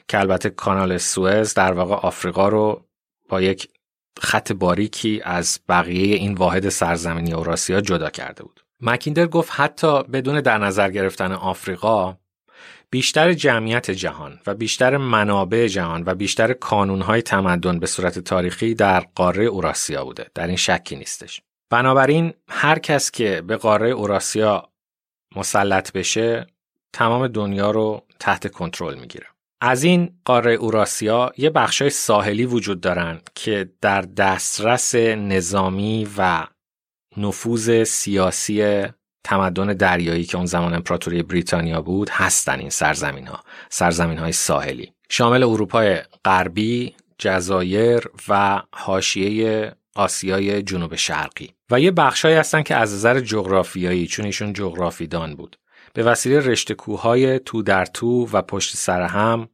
که 0.07 0.19
البته 0.19 0.49
کانال 0.49 0.97
سوئز 0.97 1.53
در 1.53 1.73
واقع 1.73 1.95
آفریقا 1.95 2.49
رو 2.49 2.85
با 3.29 3.41
یک 3.41 3.67
خط 4.19 4.51
باریکی 4.51 5.21
از 5.23 5.59
بقیه 5.69 6.15
این 6.15 6.33
واحد 6.33 6.69
سرزمینی 6.69 7.33
اوراسیا 7.33 7.81
جدا 7.81 8.09
کرده 8.09 8.43
بود. 8.43 8.61
مکیندر 8.81 9.27
گفت 9.27 9.51
حتی 9.55 10.03
بدون 10.03 10.41
در 10.41 10.57
نظر 10.57 10.91
گرفتن 10.91 11.31
آفریقا 11.31 12.17
بیشتر 12.89 13.33
جمعیت 13.33 13.91
جهان 13.91 14.39
و 14.47 14.55
بیشتر 14.55 14.97
منابع 14.97 15.67
جهان 15.67 16.03
و 16.05 16.15
بیشتر 16.15 16.53
کانونهای 16.53 17.21
تمدن 17.21 17.79
به 17.79 17.87
صورت 17.87 18.19
تاریخی 18.19 18.73
در 18.73 18.99
قاره 19.15 19.45
اوراسیا 19.45 20.05
بوده. 20.05 20.25
در 20.35 20.47
این 20.47 20.55
شکی 20.55 20.95
نیستش. 20.95 21.41
بنابراین 21.69 22.33
هر 22.49 22.79
کس 22.79 23.11
که 23.11 23.41
به 23.41 23.57
قاره 23.57 23.89
اوراسیا 23.89 24.69
مسلط 25.35 25.91
بشه 25.91 26.47
تمام 26.93 27.27
دنیا 27.27 27.71
رو 27.71 28.05
تحت 28.19 28.51
کنترل 28.51 28.99
می‌گیره. 28.99 29.25
از 29.61 29.83
این 29.83 30.09
قاره 30.25 30.53
اوراسیا 30.53 31.31
یه 31.37 31.49
بخشای 31.49 31.89
ساحلی 31.89 32.45
وجود 32.45 32.81
دارن 32.81 33.21
که 33.35 33.69
در 33.81 34.01
دسترس 34.01 34.95
نظامی 34.95 36.07
و 36.17 36.47
نفوذ 37.17 37.83
سیاسی 37.83 38.85
تمدن 39.23 39.67
دریایی 39.73 40.23
که 40.23 40.37
اون 40.37 40.45
زمان 40.45 40.73
امپراتوری 40.73 41.23
بریتانیا 41.23 41.81
بود 41.81 42.09
هستن 42.09 42.59
این 42.59 42.69
سرزمین 42.69 43.27
ها 43.27 43.39
سرزمین 43.69 44.17
های 44.17 44.31
ساحلی. 44.31 44.93
شامل 45.09 45.43
اروپای 45.43 45.97
غربی 46.25 46.95
جزایر 47.17 48.03
و 48.27 48.61
حاشیه 48.71 49.71
آسیای 49.95 50.61
جنوب 50.61 50.95
شرقی. 50.95 51.49
و 51.71 51.79
یه 51.79 51.91
بخشهایی 51.91 52.37
هستن 52.37 52.63
که 52.63 52.75
از 52.75 52.93
نظر 52.93 53.19
جغرافیایی 53.19 54.07
چون 54.07 54.25
ایشون 54.25 54.53
جغرافیدان 54.53 55.35
بود. 55.35 55.57
به 55.93 56.03
وسیله 56.03 56.39
رشته 56.39 56.73
کوههای 56.73 57.39
تو 57.39 57.61
در 57.61 57.85
تو 57.85 58.27
و 58.33 58.41
پشت 58.41 58.75
سر 58.77 59.01
هم 59.01 59.49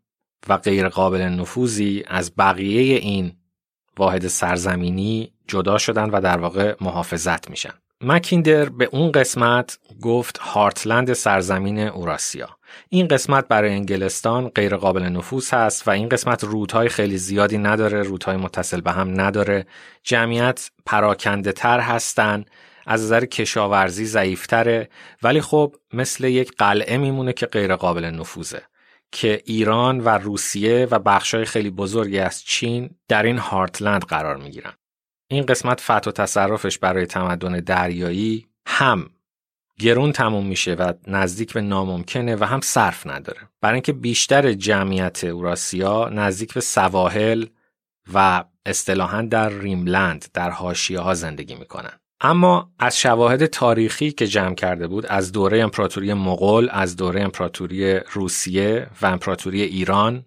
و 0.47 0.57
غیر 0.57 0.89
قابل 0.89 1.21
نفوذی 1.21 2.03
از 2.07 2.35
بقیه 2.37 2.97
این 2.97 3.33
واحد 3.97 4.27
سرزمینی 4.27 5.33
جدا 5.47 5.77
شدن 5.77 6.09
و 6.09 6.21
در 6.21 6.37
واقع 6.37 6.75
محافظت 6.81 7.49
میشن. 7.49 7.73
مکیندر 8.01 8.69
به 8.69 8.89
اون 8.91 9.11
قسمت 9.11 9.79
گفت 10.01 10.37
هارتلند 10.37 11.13
سرزمین 11.13 11.79
اوراسیا. 11.79 12.49
این 12.89 13.07
قسمت 13.07 13.47
برای 13.47 13.73
انگلستان 13.73 14.49
غیر 14.49 14.75
قابل 14.75 15.03
نفوذ 15.03 15.53
هست 15.53 15.87
و 15.87 15.91
این 15.91 16.09
قسمت 16.09 16.43
رودهای 16.43 16.89
خیلی 16.89 17.17
زیادی 17.17 17.57
نداره، 17.57 18.01
رودهای 18.01 18.37
متصل 18.37 18.81
به 18.81 18.91
هم 18.91 19.21
نداره. 19.21 19.65
جمعیت 20.03 20.71
پراکنده 20.85 21.51
تر 21.51 21.79
هستن، 21.79 22.45
از 22.87 23.03
نظر 23.03 23.25
کشاورزی 23.25 24.05
ضعیفتره 24.05 24.89
ولی 25.23 25.41
خب 25.41 25.75
مثل 25.93 26.23
یک 26.23 26.51
قلعه 26.57 26.97
میمونه 26.97 27.33
که 27.33 27.45
غیر 27.45 27.75
قابل 27.75 28.05
نفوذه. 28.05 28.61
که 29.11 29.41
ایران 29.45 29.99
و 29.99 30.09
روسیه 30.09 30.87
و 30.91 30.99
بخشای 30.99 31.45
خیلی 31.45 31.69
بزرگی 31.69 32.19
از 32.19 32.43
چین 32.43 32.89
در 33.07 33.23
این 33.23 33.37
هارتلند 33.37 34.05
قرار 34.05 34.37
می 34.37 34.51
گیرن. 34.51 34.73
این 35.27 35.45
قسمت 35.45 35.81
فتح 35.81 36.09
و 36.09 36.11
تصرفش 36.11 36.77
برای 36.77 37.05
تمدن 37.05 37.59
دریایی 37.59 38.47
هم 38.67 39.09
گرون 39.79 40.11
تموم 40.11 40.47
میشه 40.47 40.73
و 40.73 40.93
نزدیک 41.07 41.53
به 41.53 41.61
ناممکنه 41.61 42.35
و 42.35 42.43
هم 42.43 42.61
صرف 42.61 43.07
نداره 43.07 43.39
برای 43.61 43.73
اینکه 43.73 43.93
بیشتر 43.93 44.53
جمعیت 44.53 45.23
اوراسیا 45.23 46.09
نزدیک 46.09 46.53
به 46.53 46.61
سواحل 46.61 47.45
و 48.13 48.43
اصطلاحا 48.65 49.21
در 49.21 49.49
ریملند 49.49 50.25
در 50.33 50.49
حاشیه 50.49 50.99
ها 50.99 51.13
زندگی 51.13 51.55
می‌کنن 51.55 51.99
اما 52.21 52.71
از 52.79 52.99
شواهد 52.99 53.45
تاریخی 53.45 54.11
که 54.11 54.27
جمع 54.27 54.55
کرده 54.55 54.87
بود 54.87 55.05
از 55.05 55.31
دوره 55.31 55.59
امپراتوری 55.59 56.13
مغول، 56.13 56.69
از 56.71 56.95
دوره 56.95 57.21
امپراتوری 57.21 57.99
روسیه 57.99 58.87
و 59.01 59.05
امپراتوری 59.05 59.61
ایران 59.61 60.25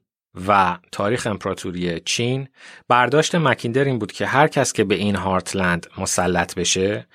و 0.49 0.78
تاریخ 0.92 1.26
امپراتوری 1.26 2.00
چین 2.00 2.49
برداشت 2.88 3.35
مکیندر 3.35 3.85
این 3.85 3.99
بود 3.99 4.12
که 4.12 4.26
هر 4.26 4.49
کس 4.49 4.73
که 4.73 4.85
به 4.85 4.94
این 4.94 5.16
هارتلند 5.16 5.87
مسلط 5.99 6.54
بشه 6.54 7.06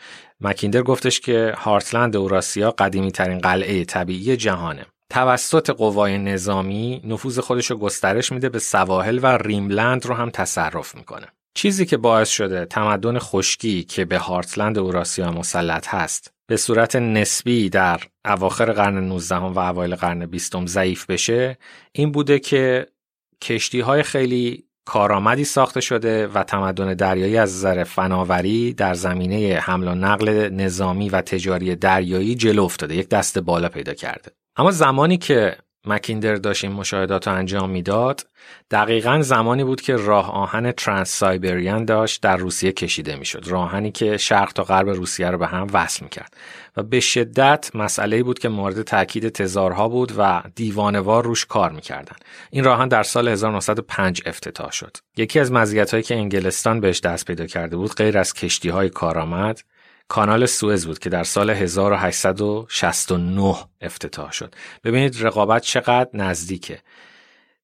مکیندر 0.42 0.82
گفتش 0.82 1.20
که 1.20 1.54
هارتلند 1.58 2.16
اوراسیا 2.16 2.72
قدیمی 2.72 3.12
ترین 3.12 3.40
قلعه 3.40 3.86
طبیعی 3.86 4.38
جهانه. 4.38 4.86
توسط 5.10 5.70
قوای 5.70 6.18
نظامی 6.18 7.02
نفوذ 7.04 7.40
خودش 7.40 7.72
رو 7.72 7.78
گسترش 7.78 8.32
میده 8.32 8.50
به 8.50 8.60
سواحل 8.60 9.20
و 9.24 9.26
ریملند 9.26 10.06
رو 10.06 10.16
هم 10.16 10.30
تصرف 10.30 10.96
می‌کنه. 10.96 11.28
چیزی 11.56 11.86
که 11.86 11.98
باعث 11.98 12.30
شده 12.30 12.66
تمدن 12.66 13.20
خشکی 13.20 13.84
که 13.84 14.06
به 14.06 14.18
هارتلند 14.18 14.78
اوراسیا 14.78 15.32
مسلط 15.32 15.88
هست 15.88 16.34
به 16.48 16.58
صورت 16.58 16.96
نسبی 16.96 17.70
در 17.70 18.00
اواخر 18.26 18.72
قرن 18.72 18.98
19 18.98 19.36
و 19.36 19.60
اوایل 19.60 19.96
قرن 19.96 20.26
20 20.26 20.66
ضعیف 20.66 21.06
بشه 21.06 21.58
این 21.92 22.12
بوده 22.12 22.40
که 22.40 22.88
کشتی 23.42 23.80
های 23.80 24.04
خیلی 24.04 24.66
کارآمدی 24.86 25.44
ساخته 25.44 25.82
شده 25.82 26.28
و 26.28 26.44
تمدن 26.44 26.94
دریایی 26.94 27.38
از 27.38 27.56
نظر 27.56 27.84
فناوری 27.84 28.74
در 28.74 28.94
زمینه 28.94 29.60
حمل 29.60 29.88
و 29.88 29.96
نقل 29.96 30.50
نظامی 30.50 31.10
و 31.10 31.22
تجاری 31.22 31.76
دریایی 31.76 32.36
جلو 32.36 32.64
افتاده 32.64 32.96
یک 32.96 33.10
دست 33.10 33.40
بالا 33.40 33.70
پیدا 33.70 33.94
کرده. 33.94 34.32
اما 34.56 34.72
زمانی 34.72 35.18
که 35.18 35.58
مکیندر 35.88 36.36
داشت 36.36 36.64
این 36.64 36.74
مشاهدات 36.74 37.28
رو 37.28 37.34
انجام 37.34 37.70
می‌داد. 37.70 38.28
دقیقا 38.72 39.22
زمانی 39.22 39.64
بود 39.64 39.82
که 39.82 39.96
راه 39.96 40.32
آهن 40.32 40.72
ترانس 40.72 41.10
سایبریان 41.10 41.86
داشت 41.86 42.22
در 42.22 42.38
روسیه 42.38 42.72
کشیده 42.72 43.16
می‌شد. 43.16 43.48
راهنی 43.48 43.92
که 43.92 44.18
شرق 44.18 44.54
تا 44.54 44.64
غرب 44.64 44.90
روسیه 44.90 45.30
رو 45.30 45.38
به 45.38 45.48
هم 45.48 45.68
وصل 45.74 46.04
می‌کرد. 46.04 46.34
و 46.78 46.84
به 46.84 47.00
شدت 47.00 47.72
مسئله 47.74 48.24
بود 48.24 48.40
که 48.40 48.50
مورد 48.50 48.82
تاکید 48.82 49.30
تزارها 49.30 49.90
بود 49.90 50.14
و 50.18 50.44
دیوانوار 50.56 51.24
روش 51.24 51.46
کار 51.46 51.72
می‌کردن. 51.72 52.16
این 52.50 52.64
راهن 52.64 52.88
در 52.88 53.04
سال 53.04 53.28
1905 53.28 54.22
افتتاح 54.26 54.72
شد. 54.72 54.98
یکی 55.18 55.40
از 55.40 55.52
مزیت‌هایی 55.52 56.04
که 56.04 56.16
انگلستان 56.16 56.80
بهش 56.80 57.00
دست 57.00 57.26
پیدا 57.26 57.46
کرده 57.46 57.78
بود 57.78 57.96
غیر 57.96 58.18
از 58.18 58.34
کشتی 58.34 58.70
های 58.70 58.90
کارآمد 58.90 59.62
کانال 60.08 60.46
سوئز 60.46 60.86
بود 60.86 61.00
که 61.00 61.10
در 61.10 61.24
سال 61.24 61.50
1869 61.50 63.56
افتتاح 63.82 64.32
شد. 64.32 64.56
ببینید 64.84 65.26
رقابت 65.26 65.62
چقدر 65.62 66.10
نزدیکه. 66.14 66.80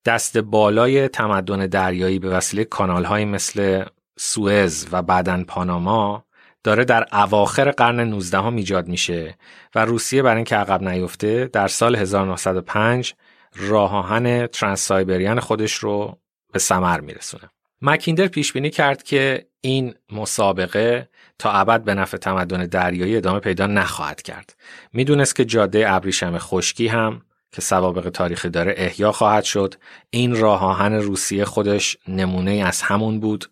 دست 0.05 0.37
بالای 0.37 1.07
تمدن 1.07 1.67
دریایی 1.67 2.19
به 2.19 2.29
وسیله 2.29 2.63
کانال 2.63 3.05
های 3.05 3.25
مثل 3.25 3.85
سوئز 4.17 4.87
و 4.91 5.01
بعدن 5.01 5.43
پاناما 5.43 6.25
داره 6.63 6.85
در 6.85 7.05
اواخر 7.11 7.71
قرن 7.71 7.99
19 7.99 8.37
هم 8.37 8.55
ایجاد 8.55 8.87
میشه 8.87 9.37
و 9.75 9.85
روسیه 9.85 10.21
برای 10.21 10.35
اینکه 10.35 10.55
عقب 10.55 10.83
نیفته 10.83 11.49
در 11.53 11.67
سال 11.67 11.95
1905 11.95 13.13
راه 13.55 13.95
آهن 13.95 14.47
ترانسایبریان 14.47 15.39
خودش 15.39 15.73
رو 15.73 16.17
به 16.53 16.59
ثمر 16.59 16.99
میرسونه. 16.99 17.49
مکیندر 17.81 18.27
پیش 18.27 18.53
بینی 18.53 18.69
کرد 18.69 19.03
که 19.03 19.47
این 19.61 19.93
مسابقه 20.11 21.09
تا 21.41 21.51
ابد 21.51 21.83
به 21.83 21.95
نفع 21.95 22.17
تمدن 22.17 22.65
دریایی 22.65 23.17
ادامه 23.17 23.39
پیدا 23.39 23.67
نخواهد 23.67 24.21
کرد. 24.21 24.55
می‌دونست 24.93 25.35
که 25.35 25.45
جاده 25.45 25.93
ابریشم 25.93 26.37
خشکی 26.37 26.87
هم 26.87 27.21
که 27.51 27.61
سوابق 27.61 28.09
تاریخی 28.09 28.49
داره 28.49 28.73
احیا 28.77 29.11
خواهد 29.11 29.43
شد. 29.43 29.75
این 30.09 30.35
راه 30.35 30.63
آهن 30.63 30.93
روسیه 30.93 31.45
خودش 31.45 31.97
نمونه 32.07 32.51
از 32.51 32.81
همون 32.81 33.19
بود. 33.19 33.45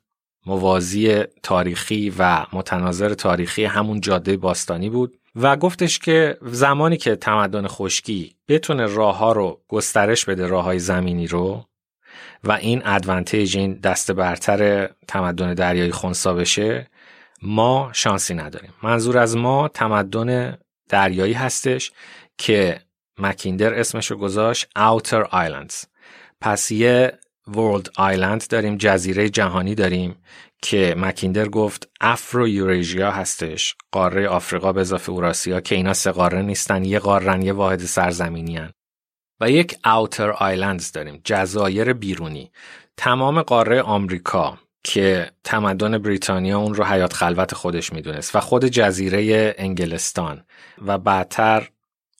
موازی 0.46 1.24
تاریخی 1.44 2.14
و 2.20 2.46
متناظر 2.54 3.14
تاریخی 3.14 3.66
همون 3.66 4.02
جاده 4.02 4.38
باستانی 4.38 4.90
بود 4.90 5.18
و 5.36 5.58
گفتش 5.58 6.00
که 6.00 6.38
زمانی 6.42 6.98
که 6.98 7.16
تمدن 7.16 7.68
خشکی 7.68 8.36
بتونه 8.48 8.86
راه 8.86 9.18
ها 9.18 9.32
رو 9.32 9.62
گسترش 9.68 10.26
بده 10.26 10.48
راه 10.48 10.64
های 10.64 10.80
زمینی 10.80 11.28
رو 11.28 11.66
و 12.44 12.52
این 12.52 12.82
ادوانتیج 12.86 13.58
این 13.58 13.74
دست 13.74 14.12
برتر 14.12 14.90
تمدن 15.08 15.54
دریایی 15.54 15.92
خونسا 15.92 16.34
بشه 16.34 16.88
ما 17.42 17.90
شانسی 17.94 18.34
نداریم. 18.34 18.74
منظور 18.84 19.18
از 19.18 19.38
ما 19.38 19.68
تمدن 19.68 20.58
دریایی 20.90 21.34
هستش 21.34 21.92
که 22.38 22.82
مکیندر 23.18 23.74
اسمش 23.74 24.12
رو 24.12 24.18
گذاشت 24.18 24.68
Outer 24.78 25.30
Islands. 25.32 25.86
پس 26.42 26.72
یه 26.72 27.20
World 27.50 27.88
Island 28.00 28.48
داریم 28.48 28.78
جزیره 28.78 29.30
جهانی 29.30 29.76
داریم 29.76 30.16
که 30.62 30.96
مکیندر 30.98 31.48
گفت 31.48 31.90
افرو 32.02 32.48
یوریژیا 32.48 33.12
هستش 33.12 33.76
قاره 33.92 34.28
آفریقا 34.28 34.74
به 34.74 34.82
اضافه 34.82 35.12
اوراسیا 35.12 35.62
که 35.62 35.76
اینا 35.76 35.94
سه 35.94 36.12
قاره 36.12 36.42
نیستن 36.42 36.86
یه 36.86 37.00
قارن 37.00 37.42
یه 37.42 37.54
واحد 37.54 37.80
سرزمینی 37.80 38.58
هن. 38.58 38.72
و 39.42 39.50
یک 39.50 39.74
Outer 39.74 40.36
Islands 40.40 40.92
داریم 40.92 41.22
جزایر 41.24 41.94
بیرونی. 41.94 42.52
تمام 42.98 43.42
قاره 43.42 43.82
آمریکا 43.82 44.58
که 44.84 45.32
تمدن 45.44 45.98
بریتانیا 45.98 46.60
اون 46.60 46.74
رو 46.74 46.84
حیات 46.84 47.14
خلوت 47.14 47.54
خودش 47.54 47.94
می‌دونست 47.94 48.36
و 48.36 48.40
خود 48.40 48.66
جزیره 48.66 49.56
انگلستان 49.58 50.44
و 50.86 50.98
بعدتر 50.98 51.70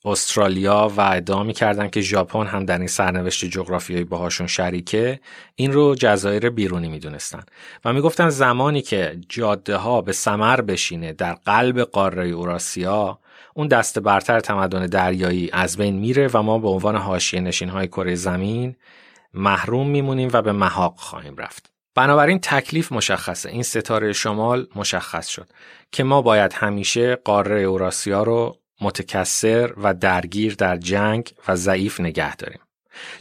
استرالیا 0.06 0.92
و 0.98 1.02
ادعا 1.02 1.44
می‌کردن 1.44 1.90
که 1.90 2.02
ژاپن 2.02 2.48
هم 2.48 2.66
در 2.66 2.78
این 2.78 2.88
سرنوشت 2.88 3.46
جغرافیایی 3.46 4.04
باهاشون 4.04 4.48
شریکه 4.48 5.20
این 5.56 5.74
رو 5.74 5.96
جزایر 5.96 6.50
بیرونی 6.50 6.90
می‌دونستن 6.90 7.44
و 7.86 7.94
می‌گفتن 7.94 8.30
زمانی 8.30 8.82
که 8.82 9.20
جاده 9.30 9.76
ها 9.76 10.02
به 10.02 10.12
سمر 10.12 10.62
بشینه 10.62 11.14
در 11.14 11.34
قلب 11.34 11.80
قاره 11.82 12.28
اوراسیا 12.28 13.20
اون 13.54 13.68
دست 13.68 14.00
برتر 14.00 14.40
تمدن 14.40 14.86
دریایی 14.86 15.50
از 15.54 15.78
بین 15.78 16.00
میره 16.00 16.30
و 16.34 16.42
ما 16.42 16.60
به 16.60 16.68
عنوان 16.68 16.96
حاشیه 16.96 17.42
نشین 17.42 17.70
های 17.70 17.88
کره 17.88 18.16
زمین 18.16 18.76
محروم 19.34 19.90
میمونیم 19.90 20.30
و 20.34 20.42
به 20.42 20.52
محاق 20.52 20.96
خواهیم 20.98 21.36
رفت. 21.38 21.79
بنابراین 21.96 22.40
تکلیف 22.40 22.92
مشخصه. 22.92 23.50
این 23.50 23.64
ستاره 23.64 24.14
شمال 24.14 24.68
مشخص 24.76 25.28
شد 25.28 25.50
که 25.92 26.04
ما 26.04 26.22
باید 26.22 26.54
همیشه 26.54 27.16
قاره 27.16 27.62
اوراسیا 27.62 28.24
رو 28.24 28.56
متکثر 28.82 29.74
و 29.78 29.94
درگیر 29.94 30.56
در 30.56 30.78
جنگ 30.78 31.34
و 31.48 31.56
ضعیف 31.56 32.00
نگه 32.00 32.36
داریم. 32.36 32.60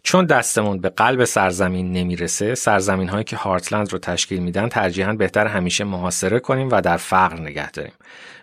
چون 0.02 0.26
دستمون 0.26 0.80
به 0.80 0.88
قلب 0.88 1.24
سرزمین 1.24 1.92
نمی‌رسه 1.92 2.54
سرزمین 2.54 3.08
هایی 3.08 3.24
که 3.24 3.36
هارتلند 3.36 3.92
رو 3.92 3.98
تشکیل 3.98 4.42
میدن 4.42 4.68
ترجیحاً 4.68 5.12
بهتر 5.12 5.46
همیشه 5.46 5.84
محاصره 5.84 6.38
کنیم 6.38 6.68
و 6.72 6.80
در 6.80 6.96
فقر 6.96 7.40
نگه 7.40 7.70
داریم. 7.70 7.92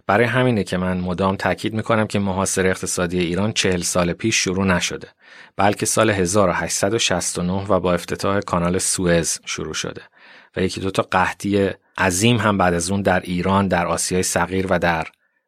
برای 0.07 0.25
همینه 0.25 0.63
که 0.63 0.77
من 0.77 0.97
مدام 0.97 1.35
تاکید 1.35 1.73
می‌کنم 1.73 2.07
که 2.07 2.19
محاصره 2.19 2.69
اقتصادی 2.69 3.19
ایران 3.19 3.53
چهل 3.53 3.81
سال 3.81 4.13
پیش 4.13 4.35
شروع 4.35 4.65
نشده 4.65 5.07
بلکه 5.57 5.85
سال 5.85 6.09
1869 6.09 7.65
و 7.69 7.79
با 7.79 7.93
افتتاح 7.93 8.39
کانال 8.39 8.77
سوئز 8.77 9.39
شروع 9.45 9.73
شده. 9.73 10.01
و 10.57 10.61
یکی 10.61 10.81
دو 10.81 10.91
تا 10.91 11.03
قحطی 11.11 11.69
عظیم 11.97 12.37
هم 12.37 12.57
بعد 12.57 12.73
از 12.73 12.91
اون 12.91 13.01
در 13.01 13.19
ایران 13.19 13.67
در 13.67 13.87
آسیای 13.87 14.23
صغیر 14.23 14.67
و 14.69 14.79
در 14.79 15.07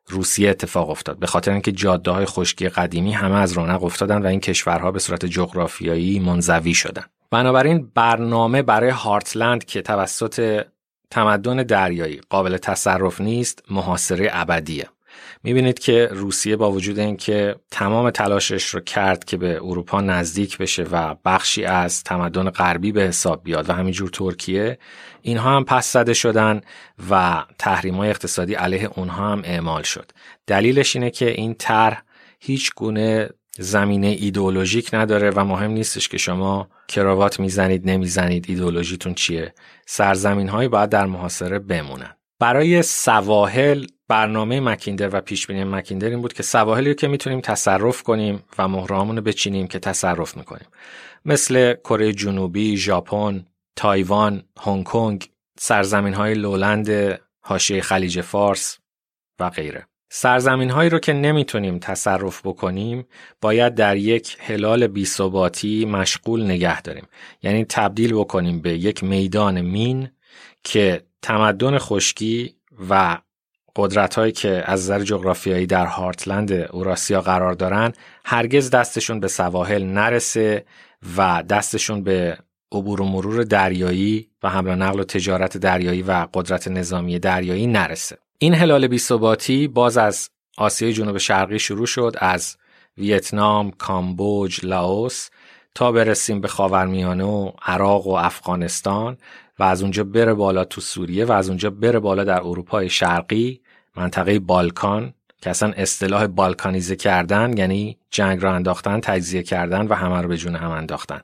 روسیه 0.09 0.49
اتفاق 0.49 0.89
افتاد. 0.89 1.19
به 1.19 1.27
خاطر 1.27 1.51
اینکه 1.51 1.71
جاده 1.71 2.11
های 2.11 2.25
خشکی 2.25 2.69
قدیمی 2.69 3.13
همه 3.13 3.35
از 3.35 3.53
رونق 3.53 3.83
افتادن 3.83 4.21
و 4.21 4.25
این 4.27 4.39
کشورها 4.39 4.91
به 4.91 4.99
صورت 4.99 5.25
جغرافیایی 5.25 6.19
منزوی 6.19 6.73
شدن. 6.73 7.03
بنابراین 7.31 7.91
برنامه 7.95 8.61
برای 8.61 8.89
هارتلند 8.89 9.65
که 9.65 9.81
توسط 9.81 10.65
تمدن 11.09 11.55
دریایی 11.55 12.21
قابل 12.29 12.57
تصرف 12.57 13.21
نیست 13.21 13.63
محاصره 13.71 14.29
ابدیه. 14.31 14.89
می‌بینید 15.43 15.79
که 15.79 16.09
روسیه 16.11 16.55
با 16.55 16.71
وجود 16.71 16.99
اینکه 16.99 17.55
تمام 17.71 18.09
تلاشش 18.09 18.65
رو 18.65 18.79
کرد 18.79 19.25
که 19.25 19.37
به 19.37 19.59
اروپا 19.63 20.01
نزدیک 20.01 20.57
بشه 20.57 20.83
و 20.83 21.15
بخشی 21.25 21.65
از 21.65 22.03
تمدن 22.03 22.49
غربی 22.49 22.91
به 22.91 23.01
حساب 23.01 23.43
بیاد 23.43 23.69
و 23.69 23.73
همینجور 23.73 24.09
ترکیه 24.09 24.77
اینها 25.21 25.55
هم 25.55 25.65
پس 25.65 25.93
زده 25.93 26.13
شدن 26.13 26.61
و 27.09 27.43
تحریم 27.59 27.95
های 27.95 28.09
اقتصادی 28.09 28.53
علیه 28.53 28.89
اونها 28.95 29.31
هم 29.31 29.41
اعمال 29.45 29.83
شد. 29.83 30.11
دلیلش 30.47 30.95
اینه 30.95 31.09
که 31.09 31.31
این 31.31 31.53
طرح 31.53 32.03
هیچ 32.39 32.71
گونه 32.75 33.29
زمینه 33.59 34.07
ایدئولوژیک 34.07 34.89
نداره 34.93 35.29
و 35.29 35.43
مهم 35.43 35.71
نیستش 35.71 36.07
که 36.07 36.17
شما 36.17 36.69
کراوات 36.87 37.39
می‌زنید 37.39 37.89
نمی‌زنید 37.89 38.45
ایدئولوژیتون 38.47 39.13
چیه. 39.13 39.53
سرزمین 39.85 40.49
هایی 40.49 40.69
باید 40.69 40.89
در 40.89 41.05
محاصره 41.05 41.59
بمونن. 41.59 42.13
برای 42.39 42.81
سواحل 42.81 43.85
برنامه 44.07 44.59
مکیندر 44.59 45.15
و 45.15 45.21
پیشبینی 45.21 45.63
مکیندر 45.63 46.09
این 46.09 46.21
بود 46.21 46.33
که 46.33 46.43
سواحلی 46.43 46.95
که 46.95 47.07
می‌تونیم 47.07 47.41
تصرف 47.41 48.03
کنیم 48.03 48.43
و 48.57 48.67
مهرامون 48.67 49.21
بچینیم 49.21 49.67
که 49.67 49.79
تصرف 49.79 50.37
می‌کنیم 50.37 50.67
مثل 51.25 51.73
کره 51.73 52.13
جنوبی، 52.13 52.77
ژاپن، 52.77 53.45
تایوان، 53.75 54.43
هنگ 54.59 54.83
کنگ، 54.83 55.29
سرزمین 55.59 56.13
های 56.13 56.33
لولند 56.33 57.19
حاشیه 57.41 57.81
خلیج 57.81 58.21
فارس 58.21 58.79
و 59.39 59.49
غیره. 59.49 59.87
سرزمین 60.09 60.69
هایی 60.69 60.89
رو 60.89 60.99
که 60.99 61.13
نمی‌تونیم 61.13 61.79
تصرف 61.79 62.45
بکنیم 62.45 63.07
باید 63.41 63.75
در 63.75 63.97
یک 63.97 64.37
هلال 64.39 64.87
بیثباتی 64.87 65.85
مشغول 65.85 66.43
نگه 66.43 66.81
داریم 66.81 67.07
یعنی 67.43 67.65
تبدیل 67.65 68.13
بکنیم 68.13 68.61
به 68.61 68.77
یک 68.77 69.03
میدان 69.03 69.61
مین 69.61 70.09
که 70.63 71.03
تمدن 71.21 71.77
خشکی 71.77 72.55
و 72.89 73.17
قدرت 73.77 74.15
هایی 74.15 74.31
که 74.31 74.63
از 74.65 74.81
نظر 74.81 74.99
جغرافیایی 75.03 75.65
در 75.65 75.85
هارتلند 75.85 76.51
اوراسیا 76.51 77.21
قرار 77.21 77.53
دارن 77.53 77.93
هرگز 78.25 78.69
دستشون 78.69 79.19
به 79.19 79.27
سواحل 79.27 79.83
نرسه 79.83 80.65
و 81.17 81.43
دستشون 81.49 82.03
به 82.03 82.37
عبور 82.71 83.01
و 83.01 83.05
مرور 83.05 83.43
دریایی 83.43 84.29
و 84.43 84.49
حمل 84.49 84.69
و 84.69 84.75
نقل 84.75 84.99
و 84.99 85.03
تجارت 85.03 85.57
دریایی 85.57 86.01
و 86.01 86.27
قدرت 86.33 86.67
نظامی 86.67 87.19
دریایی 87.19 87.67
نرسه. 87.67 88.17
این 88.39 88.53
هلال 88.53 88.87
بیثباتی 88.87 89.67
باز 89.67 89.97
از 89.97 90.29
آسیای 90.57 90.93
جنوب 90.93 91.17
شرقی 91.17 91.59
شروع 91.59 91.85
شد 91.85 92.15
از 92.19 92.57
ویتنام، 92.97 93.71
کامبوج، 93.71 94.65
لاوس 94.65 95.29
تا 95.75 95.91
برسیم 95.91 96.41
به 96.41 96.47
خاورمیانه 96.47 97.23
و 97.23 97.51
عراق 97.65 98.07
و 98.07 98.11
افغانستان 98.11 99.17
و 99.59 99.63
از 99.63 99.81
اونجا 99.81 100.03
بره 100.03 100.33
بالا 100.33 100.63
تو 100.63 100.81
سوریه 100.81 101.25
و 101.25 101.31
از 101.31 101.49
اونجا 101.49 101.69
بره 101.69 101.99
بالا 101.99 102.23
در 102.23 102.39
اروپای 102.39 102.89
شرقی. 102.89 103.61
منطقه 103.97 104.39
بالکان 104.39 105.13
که 105.41 105.49
اصلا 105.49 105.73
اصطلاح 105.77 106.27
بالکانیزه 106.27 106.95
کردن 106.95 107.57
یعنی 107.57 107.97
جنگ 108.11 108.43
را 108.43 108.53
انداختن 108.53 108.99
تجزیه 108.99 109.43
کردن 109.43 109.87
و 109.87 109.93
همه 109.93 110.21
رو 110.21 110.27
به 110.27 110.37
جون 110.37 110.55
هم 110.55 110.71
انداختن 110.71 111.21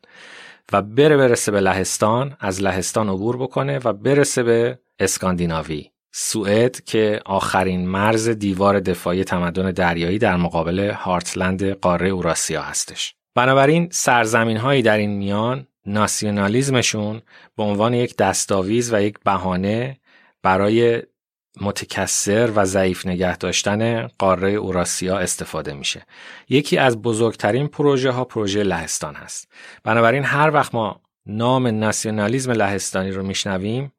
و 0.73 0.81
بره 0.81 1.17
برسه 1.17 1.51
به 1.51 1.61
لهستان 1.61 2.37
از 2.39 2.61
لهستان 2.61 3.09
عبور 3.09 3.37
بکنه 3.37 3.79
و 3.83 3.93
برسه 3.93 4.43
به 4.43 4.79
اسکاندیناوی 4.99 5.89
سوئد 6.11 6.83
که 6.83 7.21
آخرین 7.25 7.87
مرز 7.87 8.29
دیوار 8.29 8.79
دفاعی 8.79 9.23
تمدن 9.23 9.71
دریایی 9.71 10.17
در 10.17 10.35
مقابل 10.35 10.91
هارتلند 10.91 11.63
قاره 11.63 12.09
اوراسیا 12.09 12.61
هستش. 12.61 13.15
بنابراین 13.35 13.89
سرزمین 13.91 14.57
هایی 14.57 14.81
در 14.81 14.97
این 14.97 15.09
میان 15.09 15.67
ناسیونالیزمشون 15.85 17.21
به 17.57 17.63
عنوان 17.63 17.93
یک 17.93 18.17
دستاویز 18.17 18.93
و 18.93 19.01
یک 19.01 19.19
بهانه 19.25 19.99
برای 20.43 21.01
متکثر 21.61 22.51
و 22.55 22.65
ضعیف 22.65 23.07
نگه 23.07 23.37
داشتن 23.37 24.07
قاره 24.07 24.51
اوراسیا 24.51 25.17
استفاده 25.17 25.73
میشه. 25.73 26.05
یکی 26.49 26.77
از 26.77 27.01
بزرگترین 27.01 27.67
پروژه 27.67 28.11
ها 28.11 28.23
پروژه 28.23 28.63
لهستان 28.63 29.15
هست. 29.15 29.51
بنابراین 29.83 30.23
هر 30.23 30.51
وقت 30.51 30.75
ما 30.75 31.01
نام 31.25 31.67
ناسیونالیزم 31.67 32.51
لهستانی 32.51 33.11
رو 33.11 33.23
میشنویم 33.23 33.91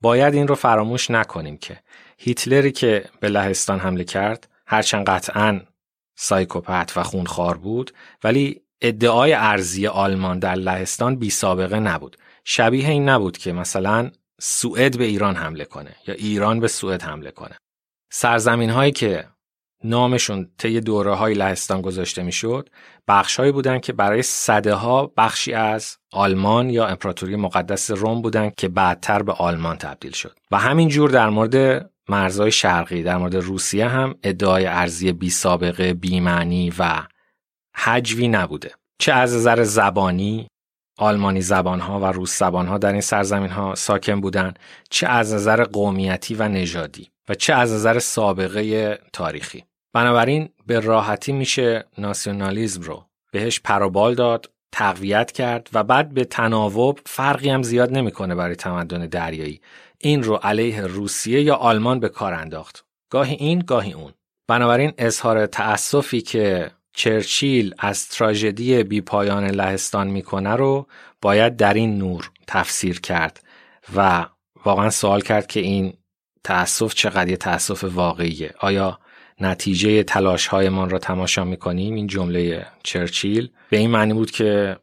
باید 0.00 0.34
این 0.34 0.48
رو 0.48 0.54
فراموش 0.54 1.10
نکنیم 1.10 1.56
که 1.56 1.80
هیتلری 2.18 2.72
که 2.72 3.04
به 3.20 3.28
لهستان 3.28 3.78
حمله 3.78 4.04
کرد 4.04 4.48
هرچند 4.66 5.06
قطعا 5.06 5.60
سایکوپت 6.16 6.92
و 6.96 7.02
خونخوار 7.02 7.56
بود 7.56 7.92
ولی 8.24 8.60
ادعای 8.80 9.32
ارزی 9.32 9.86
آلمان 9.86 10.38
در 10.38 10.54
لهستان 10.54 11.16
بی 11.16 11.30
سابقه 11.30 11.80
نبود 11.80 12.16
شبیه 12.44 12.88
این 12.88 13.08
نبود 13.08 13.38
که 13.38 13.52
مثلا 13.52 14.10
سوئد 14.40 14.98
به 14.98 15.04
ایران 15.04 15.36
حمله 15.36 15.64
کنه 15.64 15.96
یا 16.06 16.14
ایران 16.14 16.60
به 16.60 16.68
سوئد 16.68 17.02
حمله 17.02 17.30
کنه. 17.30 17.56
سرزمین 18.12 18.70
هایی 18.70 18.92
که 18.92 19.28
نامشون 19.84 20.50
طی 20.58 20.80
دوره 20.80 21.14
های 21.14 21.34
لهستان 21.34 21.82
گذاشته 21.82 22.22
می‌شد 22.22 22.68
بخشهایی 23.08 23.52
بودند 23.52 23.80
که 23.80 23.92
برای 23.92 24.22
صده 24.22 24.74
ها 24.74 25.12
بخشی 25.16 25.52
از 25.52 25.96
آلمان 26.12 26.70
یا 26.70 26.86
امپراتوری 26.86 27.36
مقدس 27.36 27.90
روم 27.90 28.22
بودند 28.22 28.54
که 28.54 28.68
بعدتر 28.68 29.22
به 29.22 29.32
آلمان 29.32 29.76
تبدیل 29.76 30.12
شد. 30.12 30.38
و 30.50 30.58
همین 30.58 30.88
جور 30.88 31.10
در 31.10 31.28
مورد 31.28 31.90
مرزهای 32.08 32.52
شرقی 32.52 33.02
در 33.02 33.16
مورد 33.16 33.36
روسیه 33.36 33.88
هم 33.88 34.14
ادعای 34.22 34.66
ارزی 34.66 35.12
بی 35.12 35.30
سابقه 35.30 35.94
بی 35.94 36.20
معنی 36.20 36.72
و 36.78 37.02
حجوی 37.76 38.28
نبوده. 38.28 38.70
چه 38.98 39.12
از 39.12 39.34
نظر 39.34 39.62
زبانی 39.62 40.48
آلمانی 41.00 41.40
زبانها 41.40 42.00
و 42.00 42.04
روس 42.04 42.38
زبانها 42.38 42.78
در 42.78 42.92
این 42.92 43.00
سرزمین 43.00 43.50
ها 43.50 43.74
ساکن 43.74 44.20
بودند 44.20 44.58
چه 44.90 45.06
از 45.08 45.34
نظر 45.34 45.64
قومیتی 45.64 46.34
و 46.34 46.48
نژادی 46.48 47.08
و 47.28 47.34
چه 47.34 47.54
از 47.54 47.72
نظر 47.72 47.98
سابقه 47.98 48.98
تاریخی. 49.12 49.64
بنابراین 49.92 50.48
به 50.66 50.80
راحتی 50.80 51.32
میشه 51.32 51.84
ناسیونالیزم 51.98 52.82
رو 52.82 53.04
بهش 53.32 53.60
پروبال 53.60 54.14
داد 54.14 54.50
تقویت 54.72 55.32
کرد 55.32 55.68
و 55.72 55.84
بعد 55.84 56.14
به 56.14 56.24
تناوب 56.24 57.00
فرقی 57.06 57.50
هم 57.50 57.62
زیاد 57.62 57.92
نمی‌کنه 57.92 58.34
برای 58.34 58.56
تمدن 58.56 59.06
دریایی. 59.06 59.60
این 59.98 60.22
رو 60.22 60.34
علیه 60.34 60.80
روسیه 60.80 61.42
یا 61.42 61.54
آلمان 61.54 62.00
به 62.00 62.08
کار 62.08 62.34
انداخت. 62.34 62.84
گاهی 63.10 63.34
این 63.34 63.58
گاهی 63.58 63.92
اون. 63.92 64.12
بنابراین 64.48 64.92
اظهار 64.98 65.46
تأسفی 65.46 66.20
که 66.20 66.70
چرچیل 67.00 67.74
از 67.78 68.08
تراژدی 68.08 68.82
بی 68.82 69.00
پایان 69.00 69.46
لهستان 69.46 70.06
می‌کنه 70.06 70.50
رو 70.56 70.86
باید 71.22 71.56
در 71.56 71.74
این 71.74 71.98
نور 71.98 72.30
تفسیر 72.46 73.00
کرد 73.00 73.42
و 73.96 74.26
واقعا 74.64 74.90
سوال 74.90 75.20
کرد 75.20 75.46
که 75.46 75.60
این 75.60 75.92
تأسف 76.44 76.94
چقدر 76.94 77.28
یه 77.30 77.36
تأسف 77.36 77.84
واقعیه. 77.84 78.54
آیا 78.58 78.98
نتیجه 79.40 80.02
تلاش 80.02 80.46
هایمان 80.46 80.90
را 80.90 80.98
تماشا 80.98 81.44
می‌کنیم؟ 81.44 81.94
این 81.94 82.06
جمله 82.06 82.66
چرچیل. 82.82 83.50
به 83.70 83.76
این 83.76 83.90
معنی 83.90 84.12
بود 84.12 84.30
که 84.30 84.76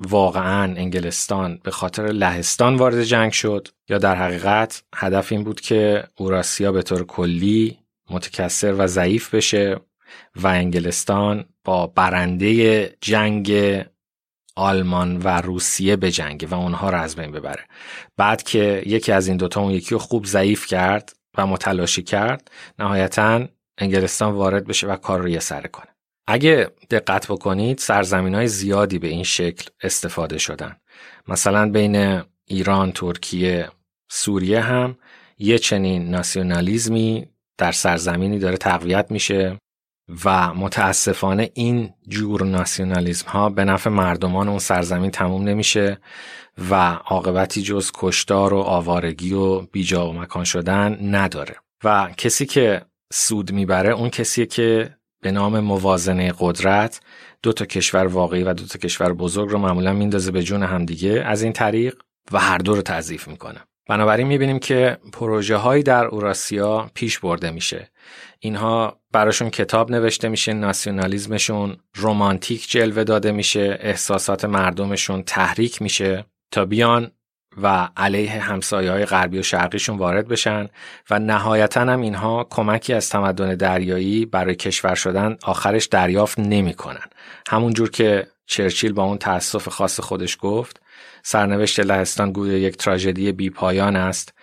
واقعا 0.00 0.74
انگلستان 0.74 1.60
به 1.62 1.70
خاطر 1.70 2.06
لهستان 2.06 2.76
وارد 2.76 3.02
جنگ 3.02 3.32
شد 3.32 3.68
یا 3.88 3.98
در 3.98 4.14
حقیقت 4.14 4.82
هدف 4.94 5.32
این 5.32 5.44
بود 5.44 5.60
که 5.60 6.04
اوراسیا 6.16 6.72
به 6.72 6.82
طور 6.82 7.06
کلی 7.06 7.78
متکثر 8.10 8.74
و 8.78 8.86
ضعیف 8.86 9.34
بشه 9.34 9.80
و 10.36 10.46
انگلستان 10.46 11.44
با 11.68 11.86
برنده 11.86 12.84
جنگ 13.00 13.52
آلمان 14.56 15.16
و 15.16 15.28
روسیه 15.28 15.96
به 15.96 16.10
جنگ 16.10 16.48
و 16.50 16.54
اونها 16.54 16.90
رو 16.90 16.98
از 16.98 17.16
بین 17.16 17.32
ببره. 17.32 17.64
بعد 18.16 18.42
که 18.42 18.82
یکی 18.86 19.12
از 19.12 19.28
این 19.28 19.36
دوتا 19.36 19.60
اون 19.60 19.70
یکی 19.70 19.90
رو 19.90 19.98
خوب 19.98 20.26
ضعیف 20.26 20.66
کرد 20.66 21.12
و 21.38 21.46
متلاشی 21.46 22.02
کرد 22.02 22.50
نهایتا 22.78 23.48
انگلستان 23.78 24.32
وارد 24.32 24.66
بشه 24.66 24.86
و 24.86 24.96
کار 24.96 25.20
رو 25.20 25.28
یه 25.28 25.38
سره 25.38 25.68
کنه. 25.68 25.88
اگه 26.26 26.70
دقت 26.90 27.26
بکنید 27.26 27.78
سرزمین 27.78 28.34
های 28.34 28.48
زیادی 28.48 28.98
به 28.98 29.08
این 29.08 29.24
شکل 29.24 29.70
استفاده 29.82 30.38
شدن. 30.38 30.76
مثلا 31.28 31.70
بین 31.70 32.22
ایران، 32.44 32.92
ترکیه، 32.92 33.70
سوریه 34.10 34.60
هم 34.60 34.98
یه 35.38 35.58
چنین 35.58 36.10
ناسیونالیزمی 36.10 37.28
در 37.58 37.72
سرزمینی 37.72 38.38
داره 38.38 38.56
تقویت 38.56 39.10
میشه. 39.10 39.58
و 40.24 40.54
متاسفانه 40.54 41.50
این 41.54 41.90
جور 42.08 42.44
ناسیونالیزم 42.44 43.28
ها 43.28 43.48
به 43.48 43.64
نفع 43.64 43.90
مردمان 43.90 44.48
اون 44.48 44.58
سرزمین 44.58 45.10
تموم 45.10 45.48
نمیشه 45.48 45.98
و 46.70 46.74
عاقبتی 46.92 47.62
جز 47.62 47.90
کشتار 47.94 48.54
و 48.54 48.58
آوارگی 48.58 49.34
و 49.34 49.60
بیجا 49.60 50.08
و 50.08 50.12
مکان 50.12 50.44
شدن 50.44 51.14
نداره. 51.14 51.56
و 51.84 52.10
کسی 52.16 52.46
که 52.46 52.82
سود 53.12 53.52
می‌بره 53.52 53.90
اون 53.92 54.10
کسیه 54.10 54.46
که 54.46 54.96
به 55.22 55.30
نام 55.30 55.60
موازنه 55.60 56.32
قدرت 56.38 57.00
دو 57.42 57.52
تا 57.52 57.64
کشور 57.64 58.06
واقعی 58.06 58.42
و 58.42 58.54
دو 58.54 58.66
تا 58.66 58.78
کشور 58.78 59.12
بزرگ 59.12 59.50
رو 59.50 59.58
معمولا 59.58 59.92
میندازه 59.92 60.30
به 60.30 60.42
جون 60.42 60.62
همدیگه 60.62 61.22
از 61.26 61.42
این 61.42 61.52
طریق 61.52 61.94
و 62.32 62.38
هر 62.38 62.58
دو 62.58 62.74
رو 62.74 62.82
تضعیف 62.82 63.28
می‌کنه. 63.28 63.60
بنابراین 63.88 64.26
می‌بینیم 64.26 64.58
که 64.58 64.98
پروژه 65.12 65.56
هایی 65.56 65.82
در 65.82 66.06
اوراسیا 66.06 66.90
پیش 66.94 67.18
برده 67.18 67.50
میشه. 67.50 67.90
اینها 68.38 68.97
براشون 69.12 69.50
کتاب 69.50 69.90
نوشته 69.90 70.28
میشه 70.28 70.52
ناسیونالیزمشون 70.52 71.76
رومانتیک 71.94 72.70
جلوه 72.70 73.04
داده 73.04 73.32
میشه 73.32 73.78
احساسات 73.80 74.44
مردمشون 74.44 75.22
تحریک 75.22 75.82
میشه 75.82 76.24
تا 76.50 76.64
بیان 76.64 77.10
و 77.62 77.88
علیه 77.96 78.30
همسایه 78.30 78.90
های 78.90 79.04
غربی 79.04 79.38
و 79.38 79.42
شرقیشون 79.42 79.98
وارد 79.98 80.28
بشن 80.28 80.68
و 81.10 81.18
نهایتا 81.18 81.80
هم 81.80 82.00
اینها 82.00 82.46
کمکی 82.50 82.94
از 82.94 83.08
تمدن 83.08 83.54
دریایی 83.54 84.26
برای 84.26 84.54
کشور 84.54 84.94
شدن 84.94 85.36
آخرش 85.42 85.86
دریافت 85.86 86.38
نمی‌کنن. 86.38 87.06
همونجور 87.48 87.90
که 87.90 88.26
چرچیل 88.46 88.92
با 88.92 89.04
اون 89.04 89.18
تأسف 89.18 89.68
خاص 89.68 90.00
خودش 90.00 90.36
گفت 90.40 90.80
سرنوشت 91.22 91.80
لهستان 91.80 92.32
گویا 92.32 92.58
یک 92.58 92.76
تراژدی 92.76 93.32
بی 93.32 93.50
پایان 93.50 93.96
است. 93.96 94.34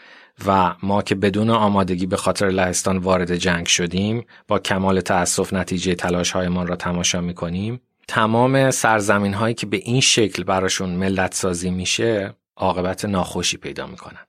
و 0.47 0.75
ما 0.83 1.01
که 1.01 1.15
بدون 1.15 1.49
آمادگی 1.49 2.05
به 2.05 2.17
خاطر 2.17 2.47
لهستان 2.47 2.97
وارد 2.97 3.35
جنگ 3.35 3.65
شدیم 3.65 4.25
با 4.47 4.59
کمال 4.59 5.01
تأسف 5.01 5.53
نتیجه 5.53 5.95
تلاش 5.95 6.31
هایمان 6.31 6.67
را 6.67 6.75
تماشا 6.75 7.21
می 7.21 7.33
کنیم 7.33 7.81
تمام 8.07 8.71
سرزمین 8.71 9.33
هایی 9.33 9.53
که 9.53 9.65
به 9.65 9.77
این 9.77 10.01
شکل 10.01 10.43
براشون 10.43 10.89
ملت 10.89 11.33
سازی 11.33 11.71
میشه 11.71 12.35
عاقبت 12.55 13.05
ناخوشی 13.05 13.57
پیدا 13.57 13.87
می‌کنن. 13.87 14.25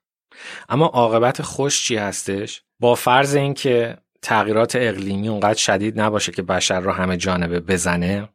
اما 0.68 0.86
عاقبت 0.86 1.42
خوش 1.42 1.84
چی 1.84 1.96
هستش؟ 1.96 2.62
با 2.80 2.94
فرض 2.94 3.34
اینکه 3.34 3.96
تغییرات 4.22 4.76
اقلیمی 4.76 5.28
اونقدر 5.28 5.58
شدید 5.58 6.00
نباشه 6.00 6.32
که 6.32 6.42
بشر 6.42 6.80
را 6.80 6.92
همه 6.92 7.16
جانبه 7.16 7.60
بزنه 7.60 8.28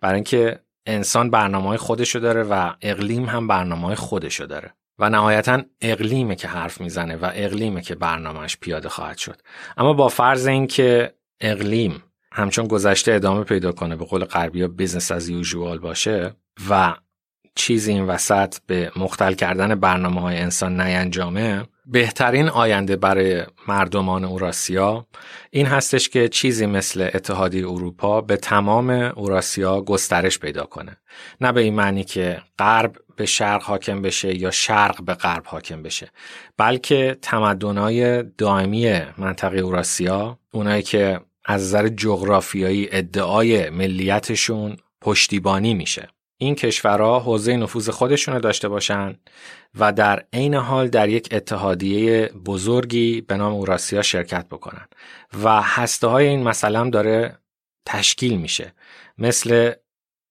برای 0.00 0.14
اینکه 0.14 0.60
انسان 0.86 1.30
برنامه 1.30 1.76
خودشو 1.76 2.18
داره 2.18 2.42
و 2.42 2.72
اقلیم 2.82 3.24
هم 3.24 3.48
برنامه 3.48 3.94
خودشو 3.94 4.44
داره. 4.44 4.74
و 4.98 5.10
نهایتا 5.10 5.62
اقلیمه 5.80 6.34
که 6.34 6.48
حرف 6.48 6.80
می‌زنه 6.80 7.16
و 7.16 7.30
اقلیمه 7.34 7.80
که 7.80 7.94
برنامهش 7.94 8.56
پیاده 8.60 8.88
خواهد 8.88 9.18
شد. 9.18 9.42
اما 9.76 9.92
با 9.92 10.08
فرض 10.08 10.46
اینکه 10.46 11.14
اقلیم 11.40 12.02
همچون 12.32 12.66
گذشته 12.66 13.12
ادامه 13.12 13.44
پیدا 13.44 13.72
کنه 13.72 13.96
به 13.96 14.04
قول 14.04 14.24
غربی 14.24 14.66
business 14.66 15.12
as 15.12 15.28
usual 15.28 15.78
باشه 15.78 16.34
و 16.70 16.94
چیزی 17.54 17.92
این 17.92 18.04
وسط 18.04 18.56
به 18.66 18.92
مختل 18.96 19.34
کردن 19.34 19.74
برنامه 19.74 20.20
های 20.20 20.38
انسان 20.38 20.80
نینجامه 20.80 21.64
بهترین 21.90 22.48
آینده 22.48 22.96
برای 22.96 23.42
مردمان 23.68 24.24
اوراسیا 24.24 25.06
این 25.50 25.66
هستش 25.66 26.08
که 26.08 26.28
چیزی 26.28 26.66
مثل 26.66 27.10
اتحادیه 27.14 27.68
اروپا 27.68 28.20
به 28.20 28.36
تمام 28.36 28.90
اوراسیا 28.90 29.80
گسترش 29.80 30.38
پیدا 30.38 30.64
کنه. 30.64 30.96
نه 31.40 31.52
به 31.52 31.60
این 31.60 31.74
معنی 31.74 32.04
که 32.04 32.42
غرب 32.58 32.96
به 33.16 33.26
شرق 33.26 33.62
حاکم 33.62 34.02
بشه 34.02 34.40
یا 34.40 34.50
شرق 34.50 35.02
به 35.02 35.14
غرب 35.14 35.46
حاکم 35.46 35.82
بشه 35.82 36.10
بلکه 36.56 37.18
تمدنهای 37.22 38.22
دائمی 38.22 39.00
منطقه 39.18 39.58
اوراسیا 39.58 40.38
اونایی 40.52 40.82
که 40.82 41.20
از 41.44 41.62
نظر 41.62 41.88
جغرافیایی 41.88 42.88
ادعای 42.92 43.70
ملیتشون 43.70 44.76
پشتیبانی 45.00 45.74
میشه. 45.74 46.08
این 46.38 46.54
کشورها 46.54 47.20
حوزه 47.20 47.56
نفوذ 47.56 47.90
خودشون 47.90 48.34
رو 48.34 48.40
داشته 48.40 48.68
باشن 48.68 49.16
و 49.78 49.92
در 49.92 50.24
عین 50.32 50.54
حال 50.54 50.88
در 50.88 51.08
یک 51.08 51.28
اتحادیه 51.32 52.26
بزرگی 52.26 53.20
به 53.20 53.36
نام 53.36 53.52
اوراسیا 53.52 54.02
شرکت 54.02 54.48
بکنن. 54.48 54.88
و 55.44 55.62
هسته 55.62 56.06
های 56.06 56.26
این 56.26 56.42
مسئله 56.42 56.90
داره 56.90 57.38
تشکیل 57.86 58.36
میشه. 58.36 58.74
مثل 59.18 59.72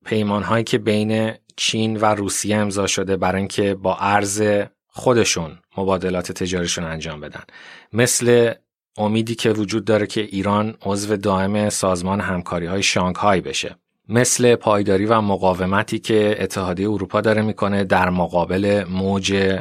پیمان 0.06 0.44
هایی 0.44 0.64
که 0.64 0.78
بین 0.78 1.34
چین 1.56 1.98
و 1.98 2.06
روسیه 2.06 2.58
امضا 2.58 2.88
شده 2.88 3.18
برای 3.18 3.40
اینکه 3.40 3.76
با 3.76 3.98
ارز 4.00 4.44
خودشون 4.88 5.60
مبادلات 5.78 6.32
تجاریشون 6.32 6.84
انجام 6.84 7.20
بدن. 7.20 7.44
مثل 7.94 8.54
امیدی 8.98 9.36
که 9.36 9.52
وجود 9.52 9.86
داره 9.86 10.08
که 10.08 10.22
ایران 10.22 10.78
عضو 10.82 11.16
دائم 11.16 11.70
سازمان 11.70 12.22
همکاری 12.22 12.66
های 12.66 12.84
شانگهای 12.84 13.42
بشه. 13.42 13.76
مثل 14.10 14.56
پایداری 14.56 15.06
و 15.06 15.22
مقاومتی 15.22 16.00
که 16.00 16.36
اتحادیه 16.40 16.90
اروپا 16.90 17.22
داره 17.22 17.42
می‌کنه 17.42 17.84
در 17.84 18.10
مقابل 18.10 18.86
موج 18.90 19.60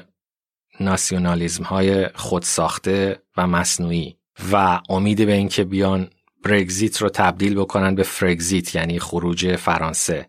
ناسیونالیزم 0.80 1.62
های 1.62 2.08
خودساخته 2.14 3.22
و 3.36 3.46
مصنوعی 3.46 4.16
و 4.52 4.80
امید 4.88 5.26
به 5.26 5.32
اینکه 5.32 5.64
بیان 5.64 6.08
برگزیت 6.44 7.02
رو 7.02 7.08
تبدیل 7.08 7.54
بکنن 7.54 7.94
به 7.94 8.02
فرگزیت 8.02 8.74
یعنی 8.74 8.98
خروج 8.98 9.56
فرانسه 9.56 10.28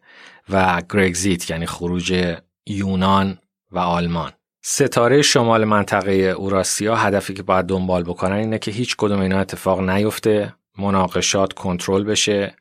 و 0.50 0.82
گرگزیت 0.90 1.50
یعنی 1.50 1.66
خروج 1.66 2.36
یونان 2.66 3.38
و 3.72 3.80
آلمان. 3.80 4.32
ستاره 4.62 5.22
شمال 5.22 5.66
منطقه 5.66 6.12
اوراسیا 6.12 6.96
هدفی 6.96 7.34
که 7.34 7.44
باید 7.44 7.66
دنبال 7.66 8.04
بکنن 8.04 8.36
اینه 8.36 8.60
که 8.60 8.72
هیچ 8.72 8.96
کدوم 8.98 9.20
اینا 9.20 9.40
اتفاق 9.40 9.90
نیفته 9.90 10.54
مناقشات 10.78 11.54
کنترل 11.54 12.04
بشه 12.04 12.56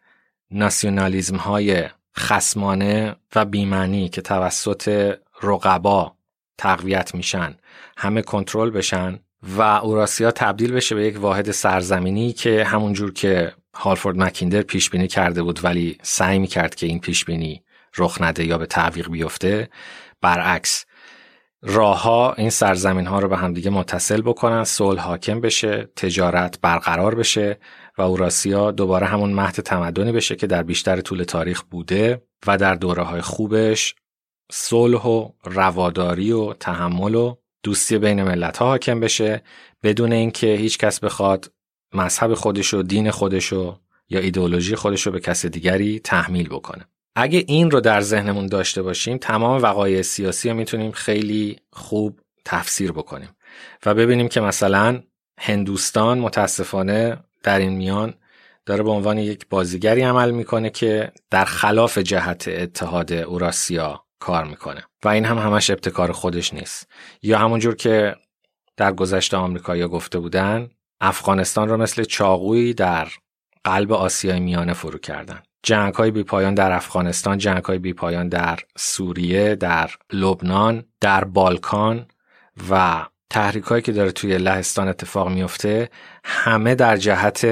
ناسیونالیزم 0.51 1.37
های 1.37 1.85
خسمانه 2.19 3.17
و 3.35 3.45
بیمنی 3.45 4.09
که 4.09 4.23
توسط 4.23 5.15
رقبا 5.43 6.17
تقویت 6.59 7.15
میشن 7.15 7.57
همه 7.97 8.23
کنترل 8.23 8.71
بشن 8.71 9.19
و 9.43 9.63
اوراسیا 9.63 10.31
تبدیل 10.31 10.73
بشه 10.73 10.95
به 10.95 11.07
یک 11.07 11.21
واحد 11.21 11.51
سرزمینی 11.51 12.33
که 12.33 12.65
همونجور 12.65 13.13
که 13.13 13.53
هالفورد 13.75 14.17
مکیندر 14.19 14.63
پیش 14.63 14.91
بینی 14.91 15.09
کرده 15.09 15.43
بود 15.43 15.65
ولی 15.65 15.99
سعی 16.03 16.39
می‌کرد 16.39 16.75
که 16.75 16.87
این 16.87 17.01
پیش 17.01 17.25
بینی 17.25 17.63
رخ 17.99 18.21
نده 18.21 18.45
یا 18.45 18.59
به 18.59 18.67
تعویق 18.67 19.11
بیفته 19.11 19.69
برعکس 20.21 20.85
راهها 21.63 22.35
این 22.39 22.51
سرزمین 22.51 23.07
ها 23.07 23.19
رو 23.19 23.29
به 23.29 23.37
همدیگه 23.37 23.71
متصل 23.71 24.23
بکنن 24.23 24.65
صلح 24.65 25.01
حاکم 25.01 25.41
بشه 25.41 25.89
تجارت 25.97 26.61
برقرار 26.61 27.15
بشه 27.15 27.59
و 27.99 28.03
اوراسیا 28.03 28.71
دوباره 28.71 29.07
همون 29.07 29.33
مهد 29.33 29.55
تمدنی 29.55 30.13
بشه 30.13 30.37
که 30.37 30.47
در 30.47 30.63
بیشتر 30.63 31.01
طول 31.01 31.23
تاریخ 31.23 31.63
بوده 31.63 32.23
و 32.47 32.59
در 32.59 32.75
دوره 32.75 33.03
های 33.03 33.21
خوبش 33.21 33.95
صلح 34.53 35.03
و 35.03 35.31
رواداری 35.45 36.33
و 36.33 36.53
تحمل 36.53 37.15
و 37.15 37.37
دوستی 37.63 37.99
بین 37.99 38.23
ملت 38.23 38.57
ها 38.57 38.67
حاکم 38.67 39.01
بشه 39.01 39.43
بدون 39.83 40.13
اینکه 40.13 40.47
هیچ 40.47 40.79
کس 40.79 41.01
بخواد 41.01 41.53
مذهب 41.95 42.35
خودشو 42.35 42.83
دین 42.83 43.11
خودشو 43.11 43.81
یا 44.09 44.21
ایدئولوژی 44.21 44.77
خودشو 44.77 45.11
به 45.11 45.21
کس 45.21 45.47
دیگری 45.47 46.01
تحمیل 46.01 46.49
بکنه. 46.49 46.85
اگه 47.17 47.45
این 47.47 47.71
رو 47.71 47.81
در 47.81 48.01
ذهنمون 48.01 48.47
داشته 48.47 48.83
باشیم 48.83 49.19
تمام 49.19 49.63
وقایع 49.63 50.03
سیاسی 50.03 50.49
رو 50.49 50.57
می‌تونیم 50.57 50.93
خیلی 50.93 51.57
خوب 51.73 52.21
تفسیر 52.45 52.93
بکنیم 52.93 53.37
و 53.87 53.95
ببینیم 53.95 54.29
که 54.29 54.41
مثلا 54.41 55.03
هندوستان 55.41 56.19
متاسفانه 56.19 57.17
در 57.43 57.59
این 57.59 57.73
میان 57.73 58.15
داره 58.67 58.83
به 58.83 58.91
عنوان 58.91 59.19
یک 59.19 59.47
بازیگری 59.49 60.03
عمل 60.03 60.31
می‌کنه 60.31 60.71
که 60.71 61.13
در 61.31 61.45
خلاف 61.45 61.99
جهت 61.99 62.49
اتحاد 62.49 63.13
اوراسیا 63.13 64.05
کار 64.19 64.45
می‌کنه. 64.45 64.85
و 65.05 65.09
این 65.09 65.25
هم 65.25 65.39
همش 65.39 65.71
ابتکار 65.71 66.13
خودش 66.13 66.55
نیست. 66.55 66.89
یا 67.23 67.39
همونجور 67.39 67.77
که 67.77 68.17
در 68.77 68.93
گذشته 68.93 69.37
آمریکایی‌ها 69.37 69.89
گفته 69.89 70.19
بودن 70.19 70.69
افغانستان 71.01 71.69
رو 71.69 71.77
مثل 71.77 72.05
چاقویی 72.05 72.75
در 72.75 73.09
قلب 73.65 73.93
آسیای 73.93 74.41
میانه 74.41 74.73
فرو 74.73 74.99
کردن. 74.99 75.43
جنگ 75.63 75.95
های 75.95 76.11
بی 76.11 76.23
پایان 76.23 76.55
در 76.55 76.73
افغانستان 76.73 77.39
جنگ 77.39 77.65
های 77.65 77.79
بی 77.79 77.93
پایان 77.93 78.29
در 78.29 78.59
سوریه 78.77 79.55
در 79.55 79.91
لبنان 80.13 80.85
در 81.01 81.25
بالکان 81.25 82.07
و 82.71 83.07
تحریک 83.31 83.65
هایی 83.65 83.83
که 83.83 83.93
داره 83.93 84.13
توی 84.13 84.39
لهستان 84.39 84.89
اتفاق 84.89 85.29
میفته 85.29 85.91
همه 86.25 86.75
در 86.75 86.97
جهت 86.97 87.47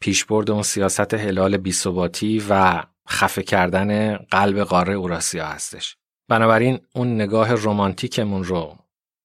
پیشبرد 0.00 0.50
اون 0.50 0.62
سیاست 0.62 1.14
هلال 1.14 1.56
بیثباتی 1.56 2.42
و 2.50 2.82
خفه 3.08 3.42
کردن 3.42 4.16
قلب 4.16 4.60
قاره 4.60 4.94
اوراسیا 4.94 5.46
هستش. 5.46 5.96
بنابراین 6.28 6.80
اون 6.94 7.14
نگاه 7.14 7.54
رمانتیکمون 7.54 8.44
رو 8.44 8.76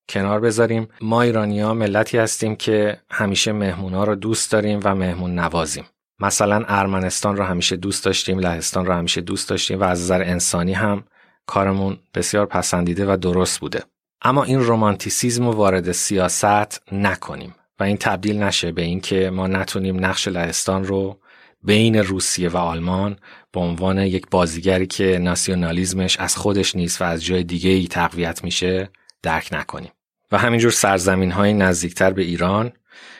کنار 0.10 0.39
بذاریم. 0.39 0.88
ما 1.02 1.22
ایرانیا 1.22 1.74
ملتی 1.74 2.18
هستیم 2.18 2.56
که 2.56 3.02
همیشه 3.12 3.52
مهمونا 3.52 4.04
رو 4.04 4.15
دوست 4.15 4.52
داریم 4.52 4.80
و 4.84 4.96
مهمون 4.96 5.39
نوازیم. 5.39 5.86
مثلا 6.20 6.63
ارمنستان 6.68 7.38
رو 7.38 7.44
همیشه 7.44 7.76
دوست 7.76 8.06
داشتیم 8.06 8.39
لهستان 8.39 8.86
رو 8.86 8.94
همیشه 8.94 9.22
دوست 9.22 9.50
داشتیم 9.50 9.80
و 9.80 9.84
از 9.84 10.02
نظر 10.02 10.22
انسانی 10.22 10.74
هم 10.74 11.04
کارمون 11.46 11.98
بسیار 12.13 12.46
پسندیده 12.46 13.13
و 13.13 13.18
درست 13.18 13.60
بوده. 13.60 13.84
اما 14.25 14.43
این 14.43 14.59
رومانتیسیزم 14.59 15.45
رو 15.45 15.51
وارد 15.51 15.91
سیاست 15.91 16.81
نکنیم 16.91 17.55
و 17.79 17.83
این 17.83 17.97
تبدیل 17.97 18.43
نشه 18.43 18.71
به 18.71 18.81
اینکه 18.81 19.29
ما 19.29 19.47
نتونیم 19.47 20.05
نقش 20.05 20.27
لهستان 20.27 20.83
رو 20.83 21.19
بین 21.63 21.95
روسیه 21.95 22.49
و 22.49 22.57
آلمان 22.57 23.17
به 23.51 23.59
عنوان 23.59 23.97
یک 23.97 24.25
بازیگری 24.31 24.88
که 24.88 25.19
ناسیونالیزمش 25.21 26.19
از 26.19 26.35
خودش 26.35 26.75
نیست 26.75 27.01
و 27.01 27.05
از 27.05 27.25
جای 27.25 27.43
دیگه 27.43 27.69
ای 27.69 27.88
تقویت 27.88 28.43
میشه 28.43 28.89
درک 29.21 29.49
نکنیم 29.51 29.91
و 30.31 30.38
همینجور 30.38 30.71
سرزمین 30.71 31.31
های 31.31 31.53
نزدیکتر 31.53 32.11
به 32.11 32.21
ایران 32.21 32.71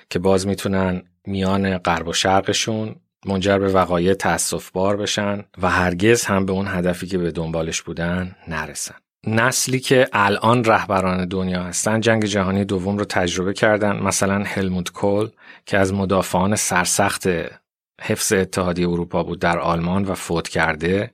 که 0.09 0.19
باز 0.19 0.47
می‌تونن 0.47 1.01
میان 1.27 1.77
غرب 1.77 2.07
و 2.07 2.13
شرقشون 2.13 2.95
منجر 3.25 3.59
به 3.59 3.67
وقایع 3.67 4.13
تأصف 4.13 4.71
بار 4.71 4.97
بشن 4.97 5.43
و 5.61 5.69
هرگز 5.69 6.25
هم 6.25 6.45
به 6.45 6.53
اون 6.53 6.67
هدفی 6.67 7.07
که 7.07 7.17
به 7.17 7.31
دنبالش 7.31 7.81
بودن 7.81 8.35
نرسن. 8.47 8.95
نسلی 9.27 9.79
که 9.79 10.07
الان 10.13 10.63
رهبران 10.63 11.25
دنیا 11.25 11.63
هستن 11.63 12.01
جنگ 12.01 12.25
جهانی 12.25 12.65
دوم 12.65 12.97
رو 12.97 13.05
تجربه 13.05 13.53
کردن 13.53 13.95
مثلا 14.03 14.43
هلموت 14.43 14.91
کول 14.91 15.29
که 15.65 15.77
از 15.77 15.93
مدافعان 15.93 16.55
سرسخت 16.55 17.27
حفظ 18.01 18.33
اتحادیه 18.33 18.89
اروپا 18.89 19.23
بود 19.23 19.39
در 19.39 19.59
آلمان 19.59 20.05
و 20.05 20.13
فوت 20.13 20.47
کرده 20.47 21.11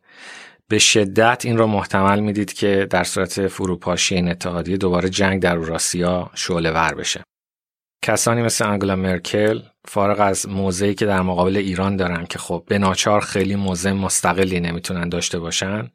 به 0.67 0.80
شدت 0.80 1.45
این 1.45 1.58
را 1.58 1.67
محتمل 1.67 2.19
می‌دید 2.19 2.54
که 2.54 2.88
در 2.89 3.04
صورت 3.04 3.47
فروپاشی 3.47 4.15
این 4.15 4.30
اتحادیه 4.30 4.78
دوباره 4.78 5.10
جنگ 5.10 5.41
در 5.41 5.58
اوراسیا 5.58 6.30
شعله 6.36 6.71
ور 6.71 6.93
بشه. 6.93 7.24
کسانی 8.02 8.42
مثل 8.42 8.66
انگلا 8.66 8.96
مرکل 8.96 9.60
فارغ 9.86 10.20
از 10.20 10.50
موضعی 10.50 10.94
که 10.94 11.06
در 11.06 11.22
مقابل 11.22 11.58
ایران 11.58 11.96
دارن 11.96 12.26
که 12.26 12.40
خب 12.40 12.64
به 12.68 12.78
ناچار 12.78 13.22
خیلی 13.22 13.56
موضع 13.56 13.92
مستقلی 13.92 14.60
نمی‌تونن 14.60 15.10
داشته 15.10 15.40
باشن 15.40 15.92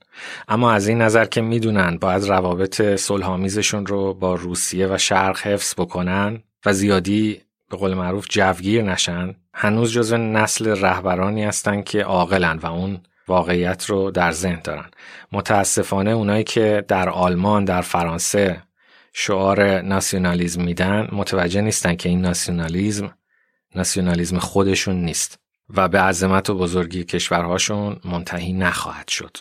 اما 0.49 0.73
از 0.73 0.89
این 0.89 1.03
نظر 1.03 1.25
که 1.25 1.41
می‌دونن 1.41 1.97
باید 1.97 2.25
روابط 2.25 2.97
صلحآمیزشون 2.97 3.87
رو 3.87 4.15
با 4.15 4.35
روسیه 4.35 4.87
و 4.87 4.99
شرق 4.99 5.39
حفظ 5.39 5.75
بکنن 5.79 6.43
و 6.67 6.73
زیادی 6.73 7.41
به 7.71 7.77
قول 7.77 7.95
معروف 7.95 8.27
جوگیر 8.31 8.83
نشن 8.83 9.35
هنوز 9.55 9.93
جزو 9.93 10.17
نسل 10.17 10.81
رهبرانی 10.81 11.45
هستن 11.45 11.83
که 11.83 12.03
عاقلن 12.03 12.59
و 12.59 12.67
اون 12.67 13.01
واقعیت 13.29 13.85
رو 13.85 14.11
در 14.11 14.33
ذهن 14.33 14.61
دارن. 14.65 14.91
متاسفانه 15.33 16.11
اونایی 16.11 16.45
که 16.45 16.85
در 16.89 17.09
آلمان 17.09 17.65
در 17.65 17.81
فرانسه 17.81 18.63
شعار 19.19 19.81
ناسیونالیزم 19.81 20.63
میدن 20.63 21.09
متوجه 21.13 21.61
نیستن 21.61 21.97
که 21.97 22.09
این 22.09 22.21
ناسیونالیزم 22.21 23.15
ناسیونالیزم 23.75 24.39
خودشون 24.39 24.97
نیست 24.97 25.39
و 25.69 25.89
به 25.89 26.01
عظمت 26.01 26.51
و 26.51 26.59
بزرگی 26.59 27.05
کشورهاشون 27.05 28.01
منتهی 28.05 28.53
نخواهد 28.53 29.09
شد. 29.09 29.37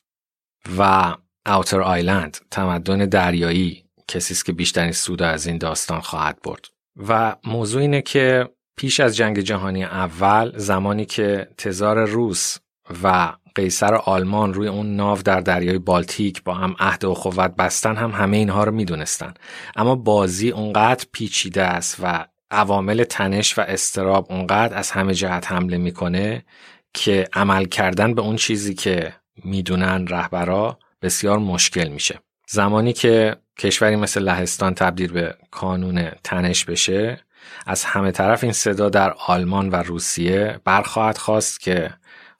و 0.77 1.15
اوتر 1.45 1.81
آیلند 1.81 2.37
تمدن 2.51 3.05
دریایی 3.05 3.85
کسی 4.07 4.33
است 4.33 4.45
که 4.45 4.51
بیشترین 4.51 4.91
سود 4.91 5.21
از 5.21 5.47
این 5.47 5.57
داستان 5.57 5.99
خواهد 5.99 6.39
برد. 6.43 6.65
و 7.07 7.35
موضوع 7.43 7.81
اینه 7.81 8.01
که 8.01 8.49
پیش 8.77 8.99
از 8.99 9.15
جنگ 9.15 9.39
جهانی 9.39 9.83
اول 9.83 10.57
زمانی 10.57 11.05
که 11.05 11.47
تزار 11.57 12.05
روس 12.05 12.57
و 13.03 13.33
قیصر 13.55 13.95
آلمان 13.95 14.53
روی 14.53 14.67
اون 14.67 14.95
ناو 14.95 15.21
در 15.21 15.39
دریای 15.39 15.77
بالتیک 15.77 16.43
با 16.43 16.53
هم 16.53 16.75
عهد 16.79 17.03
و 17.03 17.13
خوت 17.13 17.55
بستن 17.55 17.95
هم 17.95 18.11
همه 18.11 18.37
اینها 18.37 18.63
رو 18.63 18.71
می‌دونستن. 18.71 19.33
اما 19.75 19.95
بازی 19.95 20.49
اونقدر 20.49 21.05
پیچیده 21.11 21.63
است 21.63 21.97
و 22.03 22.25
عوامل 22.51 23.03
تنش 23.03 23.57
و 23.57 23.61
استراب 23.61 24.27
اونقدر 24.29 24.77
از 24.77 24.91
همه 24.91 25.13
جهت 25.13 25.51
حمله 25.51 25.77
می‌کنه 25.77 26.45
که 26.93 27.27
عمل 27.33 27.65
کردن 27.65 28.13
به 28.13 28.21
اون 28.21 28.35
چیزی 28.35 28.73
که 28.73 29.13
می‌دونن 29.43 30.07
رهبرا 30.07 30.79
بسیار 31.01 31.39
مشکل 31.39 31.87
میشه. 31.87 32.19
زمانی 32.47 32.93
که 32.93 33.35
کشوری 33.59 33.95
مثل 33.95 34.21
لهستان 34.21 34.73
تبدیل 34.73 35.11
به 35.11 35.35
کانون 35.51 36.09
تنش 36.23 36.65
بشه 36.65 37.19
از 37.65 37.83
همه 37.83 38.11
طرف 38.11 38.43
این 38.43 38.53
صدا 38.53 38.89
در 38.89 39.13
آلمان 39.27 39.69
و 39.69 39.75
روسیه 39.75 40.59
برخواهد 40.63 41.17
خواست 41.17 41.59
که 41.59 41.89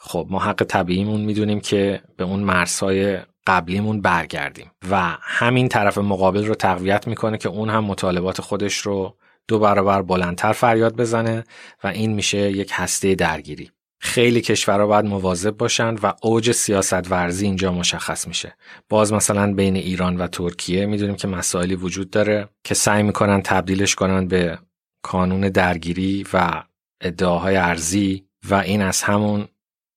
خب 0.08 0.28
ما 0.30 0.39
حق 0.39 0.63
طبیعیمون 0.63 1.22
می‌دونیم 1.22 1.60
که 1.60 2.02
به 2.18 2.24
اون 2.24 2.39
مرزهای 2.39 3.18
قبلیمون 3.48 4.02
برگردیم 4.02 4.72
و 4.91 5.18
همین 5.22 5.70
طرف 5.70 5.98
مقابل 5.98 6.46
رو 6.46 6.56
تقویت 6.56 7.08
می‌کنه 7.08 7.38
که 7.38 7.50
اون 7.50 7.70
هم 7.70 7.84
مطالبات 7.84 8.41
خودش 8.41 8.78
رو 8.78 9.18
دو 9.48 9.60
برابر 9.60 10.02
بلندتر 10.02 10.54
فریاد 10.54 10.96
بزنه 10.96 11.44
و 11.84 11.88
این 11.88 12.13
میشه 12.13 12.38
یک 12.38 12.72
هسته 12.74 13.15
درگیری. 13.15 13.72
خیلی 14.00 14.41
کشورها 14.41 14.88
باید 14.88 15.06
مواظب 15.06 15.58
باشند 15.58 16.00
و 16.04 16.13
اوج 16.22 16.52
سیاست 16.52 17.12
ورزی 17.12 17.46
اینجا 17.46 17.72
مشخص 17.72 18.28
میشه. 18.28 18.56
باز 18.89 19.13
مثلا 19.13 19.54
بین 19.54 19.76
ایران 19.76 20.18
و 20.18 20.28
ترکیه 20.28 20.86
می‌دونیم 20.86 21.15
که 21.15 21.28
مسائلی 21.28 21.76
وجود 21.76 22.10
داره 22.10 22.50
که 22.63 22.74
سعی 22.74 23.04
می‌کنن 23.04 23.41
تبدیلش 23.41 23.96
کنن 23.96 24.28
به 24.28 24.60
کانون 25.02 25.41
درگیری 25.41 26.26
و 26.34 26.63
ادعاهای 27.02 27.56
ارزی 27.56 28.26
و 28.50 28.56
این 28.56 28.82
از 28.82 29.04
همون 29.04 29.48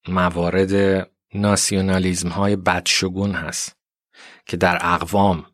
موارد 0.08 1.06
ناسیونالیزم 1.34 2.28
های 2.28 2.56
بدشگون 2.56 3.32
هست 3.32 3.76
که 4.46 4.56
در 4.56 4.78
اقوام 4.80 5.46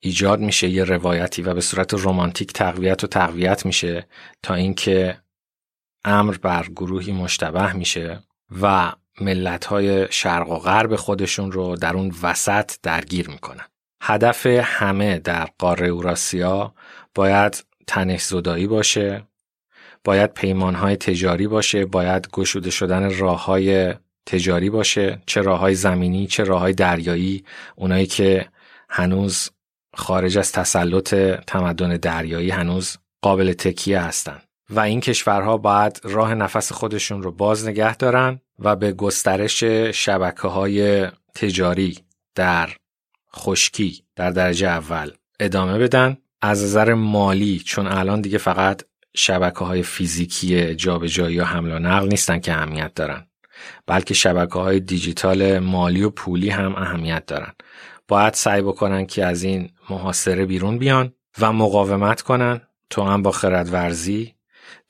ایجاد 0.00 0.40
میشه 0.40 0.68
یه 0.68 0.84
روایتی 0.84 1.42
و 1.42 1.54
به 1.54 1.60
صورت 1.60 1.94
رمانتیک 1.94 2.52
تقویت 2.52 3.04
و 3.04 3.06
تقویت 3.06 3.66
میشه 3.66 4.08
تا 4.42 4.54
اینکه 4.54 5.18
امر 6.04 6.36
بر 6.36 6.66
گروهی 6.76 7.12
مشتبه 7.12 7.72
میشه 7.72 8.22
و 8.62 8.92
ملت 9.20 9.64
های 9.64 10.12
شرق 10.12 10.50
و 10.50 10.58
غرب 10.58 10.96
خودشون 10.96 11.52
رو 11.52 11.76
در 11.76 11.96
اون 11.96 12.14
وسط 12.22 12.72
درگیر 12.82 13.30
می‌کنن. 13.30 13.64
هدف 14.02 14.46
همه 14.46 15.18
در 15.18 15.48
قاره 15.58 15.88
اوراسیا 15.88 16.74
باید 17.14 17.64
تنش 17.86 18.22
زدایی 18.22 18.66
باشه 18.66 19.26
باید 20.04 20.34
پیمانهای 20.34 20.96
تجاری 20.96 21.46
باشه 21.46 21.86
باید 21.86 22.28
گشوده 22.32 22.70
شدن 22.70 23.18
راه 23.18 23.44
های 23.44 23.94
تجاری 24.26 24.70
باشه 24.70 25.22
چه 25.26 25.40
راه 25.40 25.58
های 25.58 25.74
زمینی 25.74 26.26
چه 26.26 26.44
راه 26.44 26.60
های 26.60 26.72
دریایی 26.72 27.44
اونایی 27.76 28.06
که 28.06 28.48
هنوز 28.88 29.50
خارج 29.94 30.38
از 30.38 30.52
تسلط 30.52 31.14
تمدن 31.46 31.96
دریایی 31.96 32.50
هنوز 32.50 32.96
قابل 33.22 33.52
تکیه 33.52 34.00
هستند 34.00 34.42
و 34.70 34.80
این 34.80 35.00
کشورها 35.00 35.56
باید 35.56 36.00
راه 36.04 36.34
نفس 36.34 36.72
خودشون 36.72 37.22
رو 37.22 37.32
باز 37.32 37.68
نگه 37.68 37.96
دارن 37.96 38.40
و 38.58 38.76
به 38.76 38.92
گسترش 38.92 39.64
شبکه 39.94 40.48
های 40.48 41.06
تجاری 41.34 41.98
در 42.34 42.70
خشکی 43.36 44.04
در 44.16 44.30
درجه 44.30 44.68
اول 44.68 45.10
ادامه 45.40 45.78
بدن. 45.78 46.16
از 46.40 46.62
نظر 46.62 46.94
مالی 46.94 47.58
چون 47.58 47.86
الان 47.86 48.20
دیگه 48.20 48.38
فقط 48.38 48.82
شبکه 49.14 49.64
های 49.64 49.82
فیزیکی 49.82 50.74
جابجایی 50.74 51.40
و 51.40 51.44
حمل 51.44 51.72
و 51.72 51.78
نقل 51.78 52.08
نیستن 52.08 52.38
که 52.38 52.52
اهمیت 52.52 52.94
دارن. 52.94 53.26
بلکه 53.86 54.14
شبکه 54.14 54.58
های 54.58 54.80
دیجیتال 54.80 55.58
مالی 55.58 56.02
و 56.02 56.10
پولی 56.10 56.50
هم 56.50 56.74
اهمیت 56.74 57.26
دارن. 57.26 57.52
باید 58.08 58.34
سعی 58.34 58.62
بکنن 58.62 59.06
که 59.06 59.24
از 59.24 59.42
این 59.42 59.70
محاصره 59.90 60.46
بیرون 60.46 60.78
بیان 60.78 61.12
و 61.40 61.52
مقاومت 61.52 62.22
کنن 62.22 62.60
تو 62.90 63.02
هم 63.02 63.22
با 63.22 63.30
خردورزی 63.30 64.34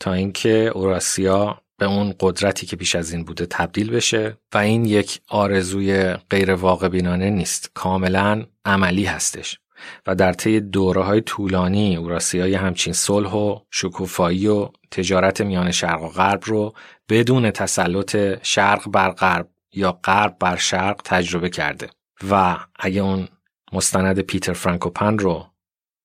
تا 0.00 0.12
اینکه 0.12 0.72
اوراسیا 0.74 1.62
به 1.78 1.86
اون 1.86 2.14
قدرتی 2.20 2.66
که 2.66 2.76
پیش 2.76 2.96
از 2.96 3.12
این 3.12 3.24
بوده 3.24 3.46
تبدیل 3.46 3.90
بشه 3.90 4.38
و 4.54 4.58
این 4.58 4.84
یک 4.84 5.20
آرزوی 5.28 6.14
غیر 6.30 6.50
واقع 6.50 6.88
بینانه 6.88 7.30
نیست. 7.30 7.70
کاملا 7.74 8.44
عملی 8.64 9.04
هستش. 9.04 9.58
و 10.06 10.14
در 10.14 10.32
طی 10.32 10.60
دوره 10.60 11.02
های 11.02 11.20
طولانی 11.20 11.96
اوراسیای 11.96 12.54
همچین 12.54 12.92
صلح 12.92 13.30
و 13.30 13.58
شکوفایی 13.70 14.48
و 14.48 14.68
تجارت 14.90 15.40
میان 15.40 15.70
شرق 15.70 16.02
و 16.02 16.08
غرب 16.08 16.42
رو 16.44 16.74
بدون 17.08 17.50
تسلط 17.50 18.38
شرق 18.42 18.90
بر 18.90 19.10
غرب 19.10 19.48
یا 19.72 19.92
غرب 19.92 20.36
بر 20.40 20.56
شرق 20.56 21.00
تجربه 21.04 21.50
کرده. 21.50 21.90
و 22.30 22.58
اگه 22.76 23.00
اون 23.00 23.28
مستند 23.72 24.20
پیتر 24.20 24.52
فرانکوپن 24.52 25.18
رو 25.18 25.46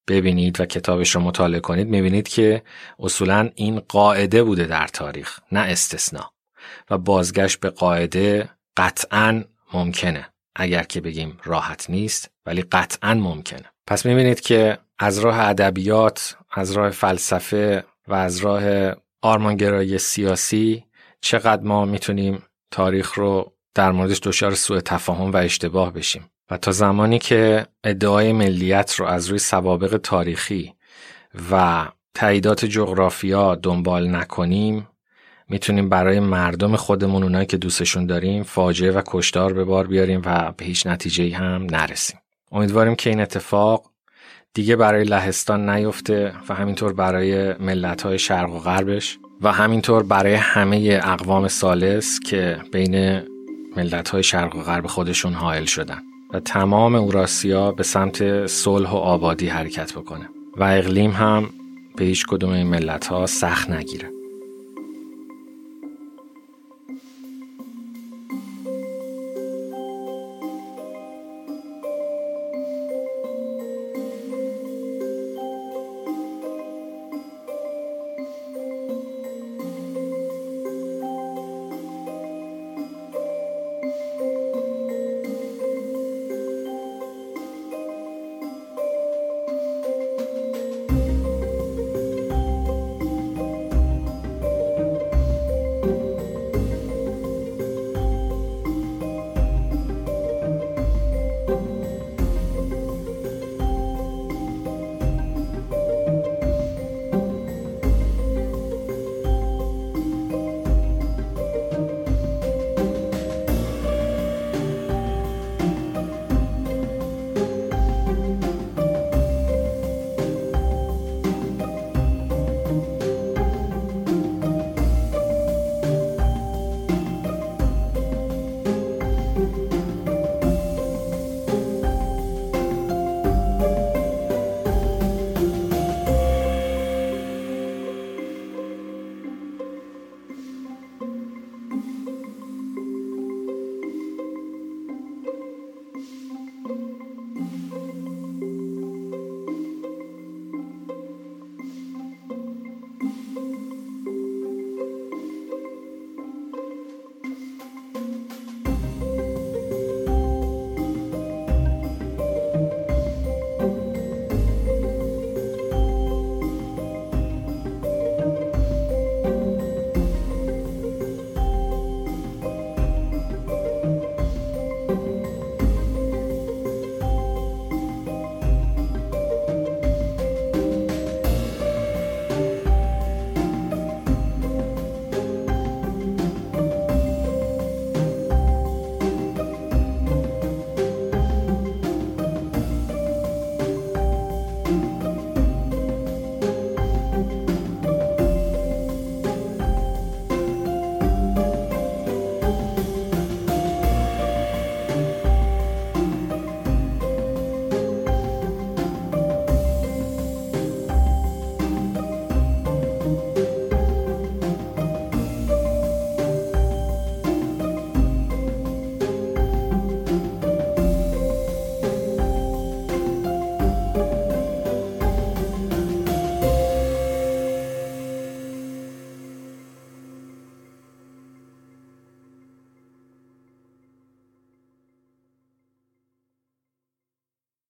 ببینید 0.08 0.62
و 0.62 0.66
کتابش 0.66 1.16
رو 1.16 1.22
مطالعه 1.22 1.60
کنید 1.60 1.88
می‌بینید 1.88 2.28
که 2.28 2.64
اصولا 3.00 3.50
این 3.56 3.80
قاعده 3.80 4.44
بوده 4.44 4.64
در 4.64 4.88
تاریخ 4.88 5.40
نه 5.52 5.60
استثنا. 5.60 6.32
و 6.90 6.98
بازگشت 6.98 7.60
به 7.60 7.70
قاعده 7.70 8.50
قطعا 8.78 9.44
ممکنه. 9.74 10.30
اگر 10.60 10.84
که 10.84 11.02
بگیم 11.02 11.38
راحت 11.44 11.90
نیست 11.90 12.32
ولی 12.46 12.62
قطعا 12.62 13.14
ممکنه. 13.14 13.66
پس 13.88 14.06
می‌بینید 14.06 14.40
که 14.40 14.78
از 15.00 15.20
راه 15.20 15.40
ادبیات 15.40 16.38
از 16.52 16.72
راه 16.72 16.90
فلسفه 16.90 17.84
و 18.08 18.14
از 18.14 18.38
راه 18.38 18.94
آرمانگرایی 19.22 19.98
سیاسی 19.98 20.84
چقدر 21.22 21.64
ما 21.64 21.86
می‌تونیم 21.86 22.44
تاریخ 22.72 23.14
رو 23.14 23.54
در 23.76 23.92
موردش 23.92 24.20
دچار 24.24 24.56
سوء 24.56 24.80
تفاهم 24.80 25.32
و 25.32 25.38
اشتباه 25.38 25.94
بشیم. 25.94 26.30
و 26.52 26.58
تا 26.58 26.72
زمانی 26.72 27.20
که 27.20 27.66
ادعای 27.84 28.34
ملیت 28.34 28.96
رو 28.96 29.06
از 29.06 29.28
روی 29.28 29.40
سوابق 29.40 29.98
تاریخی 29.98 30.74
و 31.52 31.86
تاییدات 32.14 32.66
جغرافیا 32.66 33.56
دنبال 33.56 34.16
نکنیم 34.16 34.88
می‌تونیم 35.50 35.90
برای 35.90 36.20
مردم 36.20 36.76
خودمون 36.76 37.24
اونایی 37.24 37.46
که 37.46 37.58
دوستشون 37.58 38.06
داریم 38.06 38.44
فاجعه 38.44 38.92
و 38.92 39.02
کشتار 39.08 39.54
به 39.54 39.64
بار 39.64 39.88
بیاریم 39.88 40.22
و 40.26 40.52
به 40.58 40.66
هیچ 40.66 40.88
نتیجه 40.88 41.36
هم 41.36 41.64
نرسیم. 41.72 42.20
امیدواریم 42.52 42.96
که 42.96 43.10
این 43.10 43.22
اتفاق 43.22 43.92
دیگه 44.54 44.76
برای 44.76 45.04
لهستان 45.04 45.70
نیفته 45.70 46.34
و 46.50 46.54
همینطور 46.54 46.94
برای 46.94 47.54
ملت 47.54 48.02
های 48.02 48.20
شرق 48.20 48.50
و 48.50 48.60
غربش 48.60 49.20
و 49.42 49.52
همینطور 49.52 50.04
برای 50.04 50.34
همه 50.34 51.00
اقوام 51.04 51.48
سالس 51.48 52.20
که 52.20 52.58
بین 52.74 53.22
ملت 53.78 54.10
های 54.10 54.24
شرق 54.24 54.56
و 54.56 54.62
غرب 54.62 54.88
خودشون 54.88 55.34
حائل 55.34 55.66
شدن. 55.66 56.02
و 56.34 56.40
تمام 56.40 56.96
اوراسیا 56.96 57.72
به 57.72 57.84
سمت 57.84 58.48
صلح 58.48 58.90
و 58.90 58.96
آبادی 58.96 59.48
حرکت 59.48 59.94
بکنه. 59.94 60.30
و 60.58 60.64
اقلیم 60.64 61.12
هم 61.12 61.50
به 61.98 62.06
هیچ 62.06 62.26
کدوم 62.26 62.50
این 62.50 62.68
ملت 62.68 63.08
ها 63.08 63.26
سخت 63.26 63.70
نگیره. 63.70 64.17